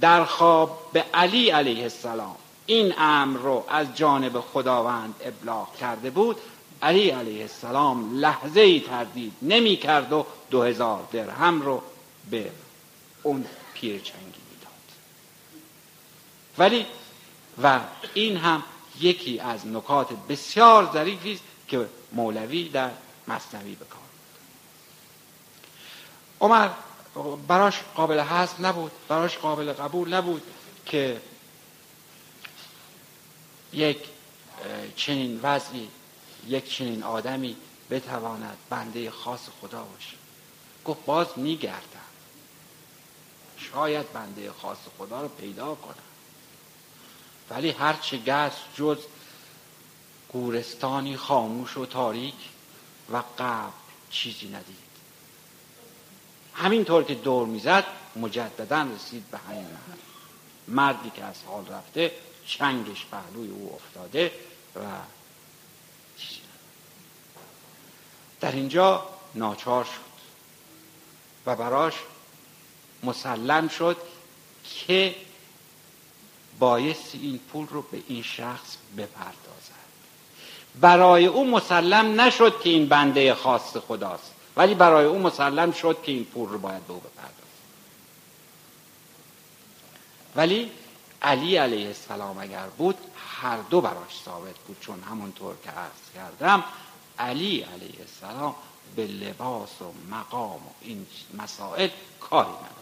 در 0.00 0.24
خواب 0.24 0.78
به 0.92 1.04
علی 1.14 1.50
علیه 1.50 1.82
السلام 1.82 2.36
این 2.66 2.94
امر 2.98 3.38
رو 3.38 3.64
از 3.68 3.86
جانب 3.94 4.40
خداوند 4.40 5.14
ابلاغ 5.24 5.76
کرده 5.76 6.10
بود 6.10 6.36
علی 6.82 7.10
علیه 7.10 7.42
السلام 7.42 8.18
لحظه 8.18 8.60
ای 8.60 8.80
تردید 8.80 9.32
نمی 9.42 9.76
کرد 9.76 10.12
و 10.12 10.26
دو 10.50 10.62
هزار 10.62 11.08
درهم 11.12 11.62
رو 11.62 11.82
به 12.30 12.50
اون 13.22 13.44
پیرچنگی 13.74 14.24
می‌داد 14.24 14.31
ولی 16.58 16.86
و 17.62 17.80
این 18.14 18.36
هم 18.36 18.62
یکی 19.00 19.40
از 19.40 19.66
نکات 19.66 20.08
بسیار 20.28 20.90
ظریفی 20.92 21.32
است 21.32 21.42
که 21.68 21.88
مولوی 22.12 22.68
در 22.68 22.90
مصنوی 23.28 23.74
بکار 23.74 24.02
عمر 26.40 26.68
براش 27.48 27.80
قابل 27.94 28.20
حذف 28.20 28.60
نبود 28.60 28.92
براش 29.08 29.38
قابل 29.38 29.72
قبول 29.72 30.14
نبود 30.14 30.42
که 30.86 31.20
یک 33.72 33.98
چنین 34.96 35.40
وضعی 35.42 35.88
یک 36.48 36.76
چنین 36.76 37.02
آدمی 37.02 37.56
بتواند 37.90 38.56
بنده 38.70 39.10
خاص 39.10 39.40
خدا 39.60 39.82
باشه. 39.82 40.16
گفت 40.84 41.04
باز 41.04 41.26
میگردم. 41.36 41.82
شاید 43.56 44.12
بنده 44.12 44.52
خاص 44.52 44.78
خدا 44.98 45.22
رو 45.22 45.28
پیدا 45.28 45.74
کنم. 45.74 46.11
ولی 47.52 47.70
هرچه 47.70 48.16
گشت 48.16 48.64
جز 48.76 48.98
گورستانی 50.32 51.16
خاموش 51.16 51.76
و 51.76 51.86
تاریک 51.86 52.34
و 53.12 53.22
قبل 53.38 53.70
چیزی 54.10 54.48
ندید. 54.48 54.76
همینطور 56.54 57.04
که 57.04 57.14
دور 57.14 57.46
می‌زد 57.46 57.84
مجددا 58.16 58.82
رسید 58.82 59.30
به 59.30 59.38
همین 59.38 59.64
محل. 59.64 59.98
مردی 60.68 61.10
که 61.10 61.24
از 61.24 61.36
حال 61.46 61.66
رفته 61.66 62.12
چنگش 62.46 63.06
پهلوی 63.06 63.48
او 63.48 63.74
افتاده 63.74 64.32
و 64.76 64.80
در 68.40 68.52
اینجا 68.52 69.08
ناچار 69.34 69.84
شد 69.84 70.12
و 71.46 71.56
براش 71.56 71.94
مسلم 73.02 73.68
شد 73.68 73.96
که 74.64 75.14
بایستی 76.58 77.18
این 77.18 77.38
پول 77.38 77.66
رو 77.66 77.82
به 77.82 78.02
این 78.08 78.22
شخص 78.22 78.76
بپردازد. 78.96 79.82
برای 80.80 81.26
او 81.26 81.50
مسلم 81.50 82.20
نشد 82.20 82.60
که 82.60 82.70
این 82.70 82.88
بنده 82.88 83.34
خاص 83.34 83.76
خداست 83.76 84.32
ولی 84.56 84.74
برای 84.74 85.04
او 85.04 85.18
مسلم 85.18 85.72
شد 85.72 86.02
که 86.02 86.12
این 86.12 86.24
پول 86.24 86.48
رو 86.48 86.58
باید 86.58 86.86
به 86.86 86.92
او 86.92 87.00
بپردازد. 87.00 87.42
ولی 90.36 90.70
علی 91.22 91.56
علیه 91.56 91.86
السلام 91.86 92.38
اگر 92.38 92.66
بود 92.66 92.96
هر 93.42 93.56
دو 93.56 93.80
براش 93.80 94.22
ثابت 94.24 94.58
بود 94.66 94.76
چون 94.80 95.02
همونطور 95.02 95.54
که 95.64 95.70
عرض 95.70 96.14
کردم 96.14 96.64
علی 97.18 97.60
علیه 97.60 98.00
السلام 98.00 98.54
به 98.96 99.06
لباس 99.06 99.82
و 99.82 99.92
مقام 100.10 100.56
و 100.56 100.70
این 100.80 101.06
مسائل 101.38 101.88
کاری 102.20 102.48
نداشت. 102.48 102.81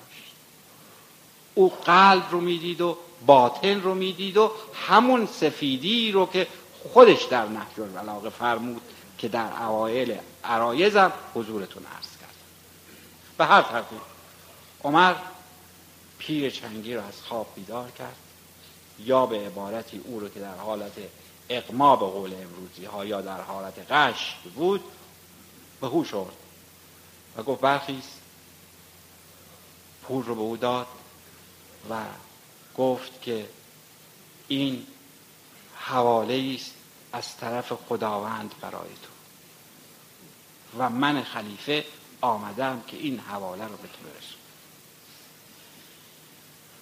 او 1.61 1.73
قلب 1.85 2.23
رو 2.31 2.41
می‌دید 2.41 2.81
و 2.81 2.97
باطن 3.27 3.81
رو 3.81 3.95
می‌دید 3.95 4.37
و 4.37 4.53
همون 4.75 5.27
سفیدی 5.27 6.13
رو 6.13 6.27
که 6.27 6.47
خودش 6.93 7.23
در 7.23 7.47
نهج 7.47 7.81
البلاغه 7.81 8.29
فرمود 8.31 8.83
که 9.19 9.29
در 9.29 9.63
اوایل 9.63 10.19
عرایزم 10.45 11.13
حضورتون 11.35 11.83
عرض 11.97 12.17
کرد. 12.21 12.35
به 13.39 13.47
هر 13.47 13.63
ترتیب 13.63 13.99
عمر 14.85 15.15
پیر 16.19 16.51
چنگی 16.51 16.95
رو 16.95 17.01
از 17.07 17.23
خواب 17.29 17.47
بیدار 17.55 17.91
کرد. 17.91 18.17
یا 18.99 19.27
به 19.27 19.47
عبارتی 19.47 20.01
او 20.05 20.21
رو 20.21 20.29
که 20.29 20.41
در 20.41 20.57
حالت 20.57 20.93
اقما 21.49 21.97
به 21.97 22.07
قول 22.07 22.35
امروزی 22.35 22.85
ها 22.85 23.05
یا 23.05 23.21
در 23.21 23.41
حالت 23.41 23.93
قش 23.93 24.37
بود 24.55 24.85
به 25.81 25.87
هوش 25.87 26.15
آورد 26.15 26.37
و 27.37 27.43
گفت 27.43 27.61
برخیست 27.61 28.21
پول 30.03 30.25
رو 30.25 30.35
به 30.35 30.41
او 30.41 30.57
داد. 30.57 30.87
و 31.91 32.05
گفت 32.77 33.23
که 33.23 33.49
این 34.49 34.87
حواله 35.77 36.55
است 36.55 36.75
از 37.13 37.37
طرف 37.37 37.73
خداوند 37.73 38.55
برای 38.61 38.89
تو. 39.03 39.11
و 40.79 40.91
من 40.91 41.23
خلیفه 41.23 41.85
آمدم 42.21 42.83
که 42.87 42.97
این 42.97 43.19
حواله 43.19 43.65
رو 43.65 43.77
به 43.77 43.89
تو 43.89 43.99
برسونم. 44.05 44.41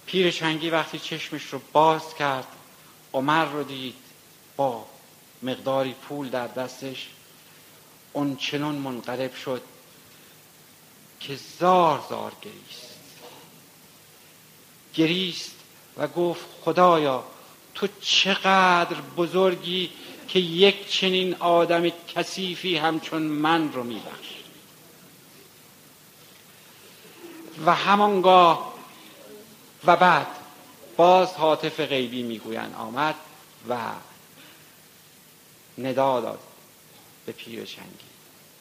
پیر 0.05 0.31
شنگی 0.31 0.69
وقتی 0.69 0.99
چشمش 0.99 1.45
رو 1.45 1.61
باز 1.71 2.15
کرد 2.15 2.47
عمر 3.13 3.45
رو 3.45 3.63
دید 3.63 3.95
با 4.55 4.85
مقداری 5.43 5.93
پول 5.93 6.29
در 6.29 6.47
دستش 6.47 7.09
اون 8.13 8.35
چنان 8.35 8.75
منقلب 8.75 9.35
شد 9.35 9.61
که 11.19 11.39
زار 11.59 12.05
زار 12.09 12.31
گریست. 12.41 12.88
گریست 14.93 15.55
و 15.97 16.07
گفت 16.07 16.45
خدایا 16.61 17.23
تو 17.75 17.87
چقدر 18.01 19.01
بزرگی 19.17 19.89
که 20.27 20.39
یک 20.39 20.89
چنین 20.89 21.35
آدم 21.35 21.89
کثیفی 21.89 22.77
همچون 22.77 23.21
من 23.21 23.73
رو 23.73 23.83
میبخش. 23.83 24.29
و 27.65 27.75
همانگاه 27.75 28.73
و 29.85 29.95
بعد 29.95 30.27
باز 30.97 31.33
حاطف 31.33 31.79
غیبی 31.79 32.23
می‌گویند 32.23 32.75
آمد 32.75 33.15
و 33.69 33.77
ندا 35.77 36.21
داد 36.21 36.39
به 37.25 37.31
پیر 37.31 37.65
چنگی 37.65 38.09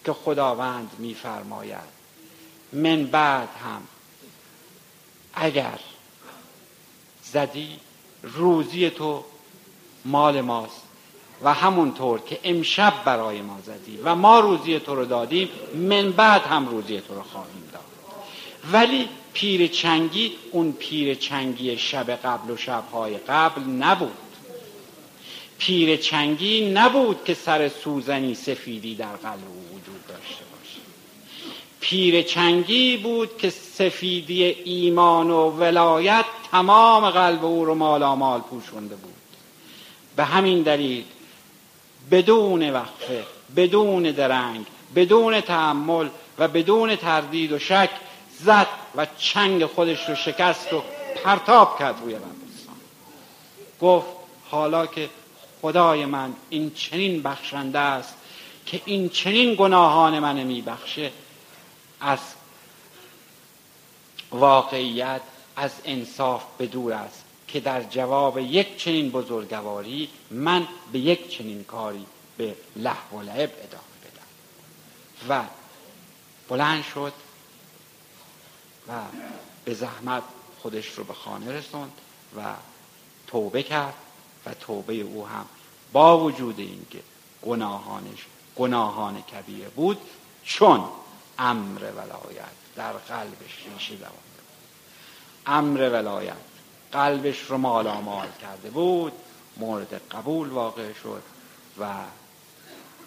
که 0.05 0.13
خداوند 0.13 0.91
میفرماید 0.99 1.99
من 2.73 3.05
بعد 3.05 3.49
هم 3.65 3.83
اگر 5.35 5.79
زدی 7.33 7.69
روزی 8.23 8.91
تو 8.91 9.25
مال 10.05 10.41
ماست 10.41 10.83
و 11.43 11.55
همونطور 11.55 12.21
که 12.21 12.41
امشب 12.45 12.93
برای 13.05 13.43
ما 13.43 13.59
زدی 13.67 13.99
و 14.05 14.15
ما 14.15 14.41
روزی 14.41 14.79
تو 14.81 14.95
رو 14.95 15.05
دادیم 15.05 15.49
من 15.75 16.13
بعد 16.13 16.43
هم 16.43 16.69
روزی 16.69 17.01
تو 17.01 17.15
رو 17.15 17.23
خواهیم 17.23 17.69
داد. 17.73 17.83
ولی 18.73 19.09
پیر 19.33 19.67
چنگی 19.67 20.33
اون 20.53 20.73
پیر 20.73 21.15
چنگی 21.15 21.79
شب 21.79 22.11
قبل 22.11 22.51
و 22.51 22.57
شبهای 22.57 23.19
قبل 23.19 23.63
نبود. 23.63 24.19
پیر 25.59 25.97
چنگی 25.97 26.71
نبود 26.71 27.25
که 27.25 27.35
سر 27.35 27.69
سوزنی 27.69 28.35
سفیدی 28.35 28.95
در 28.95 29.17
قلب 29.17 29.45
او 29.73 29.78
پیر 31.89 32.23
چنگی 32.23 32.97
بود 32.97 33.39
که 33.39 33.51
سفیدی 33.51 34.45
ایمان 34.45 35.31
و 35.31 35.51
ولایت 35.51 36.25
تمام 36.51 37.11
قلب 37.11 37.45
او 37.45 37.65
رو 37.65 37.75
مالامال 37.75 38.41
پوشونده 38.41 38.97
بود. 38.97 39.15
به 40.17 40.25
همین 40.25 40.63
دلیل 40.63 41.05
بدون 42.11 42.71
وقفه 42.71 43.25
بدون 43.57 44.03
درنگ 44.03 44.67
بدون 44.95 45.41
تحمل 45.41 46.09
و 46.39 46.49
بدون 46.49 46.97
تردید 46.97 47.53
و 47.53 47.59
شک 47.59 47.91
زد 48.41 48.67
و 48.97 49.07
چنگ 49.19 49.65
خودش 49.65 50.09
رو 50.09 50.15
شکست 50.15 50.73
و 50.73 50.83
پرتاب 51.25 51.79
کرد 51.79 52.01
روی 52.03 52.15
ربستان 52.15 52.77
گفت 53.81 54.07
حالا 54.51 54.87
که 54.87 55.09
خدای 55.63 56.05
من 56.05 56.33
این 56.51 56.71
چنین 56.71 57.23
بخشنده 57.23 57.79
است 57.79 58.15
که 58.67 58.81
این 58.85 59.09
چنین 59.09 59.55
گناهان 59.55 60.19
من 60.19 60.43
میبخشه 60.43 61.11
از 62.01 62.19
واقعیت 64.31 65.21
از 65.57 65.71
انصاف 65.85 66.45
به 66.59 66.67
دور 66.67 66.93
است 66.93 67.25
که 67.49 67.61
در 67.61 67.83
جواب 67.83 68.39
یک 68.39 68.77
چنین 68.77 69.11
بزرگواری 69.11 70.09
من 70.31 70.69
به 70.93 70.99
یک 70.99 71.29
چنین 71.29 71.65
کاری 71.65 72.07
به 72.37 72.57
لحو 72.77 73.19
و 73.19 73.23
لعب 73.23 73.53
ادامه 73.63 73.83
بدم. 74.05 74.27
و 75.29 75.45
بلند 76.49 76.85
شد 76.85 77.13
و 78.89 78.93
به 79.65 79.75
زحمت 79.75 80.23
خودش 80.63 80.89
رو 80.89 81.05
به 81.05 81.15
خانه 81.15 81.53
رسوند 81.53 81.93
و 82.37 82.55
توبه 83.27 83.63
کرد 83.63 83.95
و 84.47 84.55
توبه 84.55 84.95
او 84.95 85.27
هم 85.27 85.47
با 85.93 86.19
وجود 86.19 86.59
اینکه 86.59 87.01
گناهانش 87.43 88.27
گناهان 88.57 89.23
کبیره 89.23 89.69
بود 89.69 89.99
چون 90.45 90.85
امر 91.39 91.81
ولایت. 91.81 92.59
در 92.77 92.93
قلبش 92.93 93.67
ریشه 93.75 93.95
دوانده 93.95 94.19
امر 95.47 95.81
ولایت. 95.81 96.37
قلبش 96.93 97.43
رو 97.43 97.59
مالامال 97.59 98.29
کرده 98.43 98.71
بود 98.71 99.13
مورد 99.57 99.95
قبول 100.11 100.49
واقع 100.49 100.93
شد 100.93 101.23
و 101.79 101.95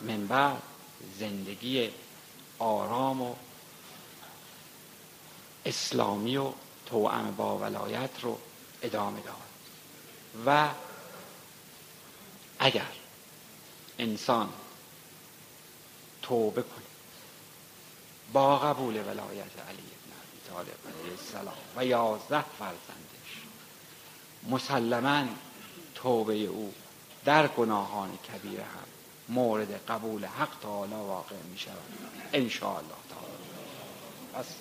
من 0.01 0.57
زندگی 1.19 1.89
آرام 2.59 3.21
و 3.21 3.35
اسلامی 5.65 6.37
و 6.37 6.51
توأم 6.85 7.35
با 7.37 7.57
ولایت 7.57 8.09
رو 8.21 8.37
ادامه 8.81 9.21
داد. 9.21 9.35
و 10.45 10.69
اگر 12.59 12.91
انسان 13.99 14.49
توبه 16.21 16.61
کنه 16.61 16.90
با 18.33 18.59
قبول 18.59 18.95
ولایت 18.95 19.59
علی 19.69 19.83
ابن 19.91 20.11
ابی 20.21 20.49
طالب 20.49 20.97
علیه 20.99 21.11
السلام 21.11 21.57
و 21.75 21.85
یازده 21.85 22.45
فرزندش. 22.59 23.43
مسلما 24.49 25.25
توبه 25.95 26.33
او 26.33 26.73
در 27.25 27.47
گناهان 27.47 28.17
کبیره 28.17 28.63
هم 28.63 28.91
مورد 29.29 29.85
قبول 29.87 30.25
حق 30.25 30.59
تعالی 30.61 30.93
واقع 30.93 31.35
می 31.51 31.57
شود 31.57 31.75
ان 32.33 32.49
الله 32.77 33.01
تعالی 33.09 34.51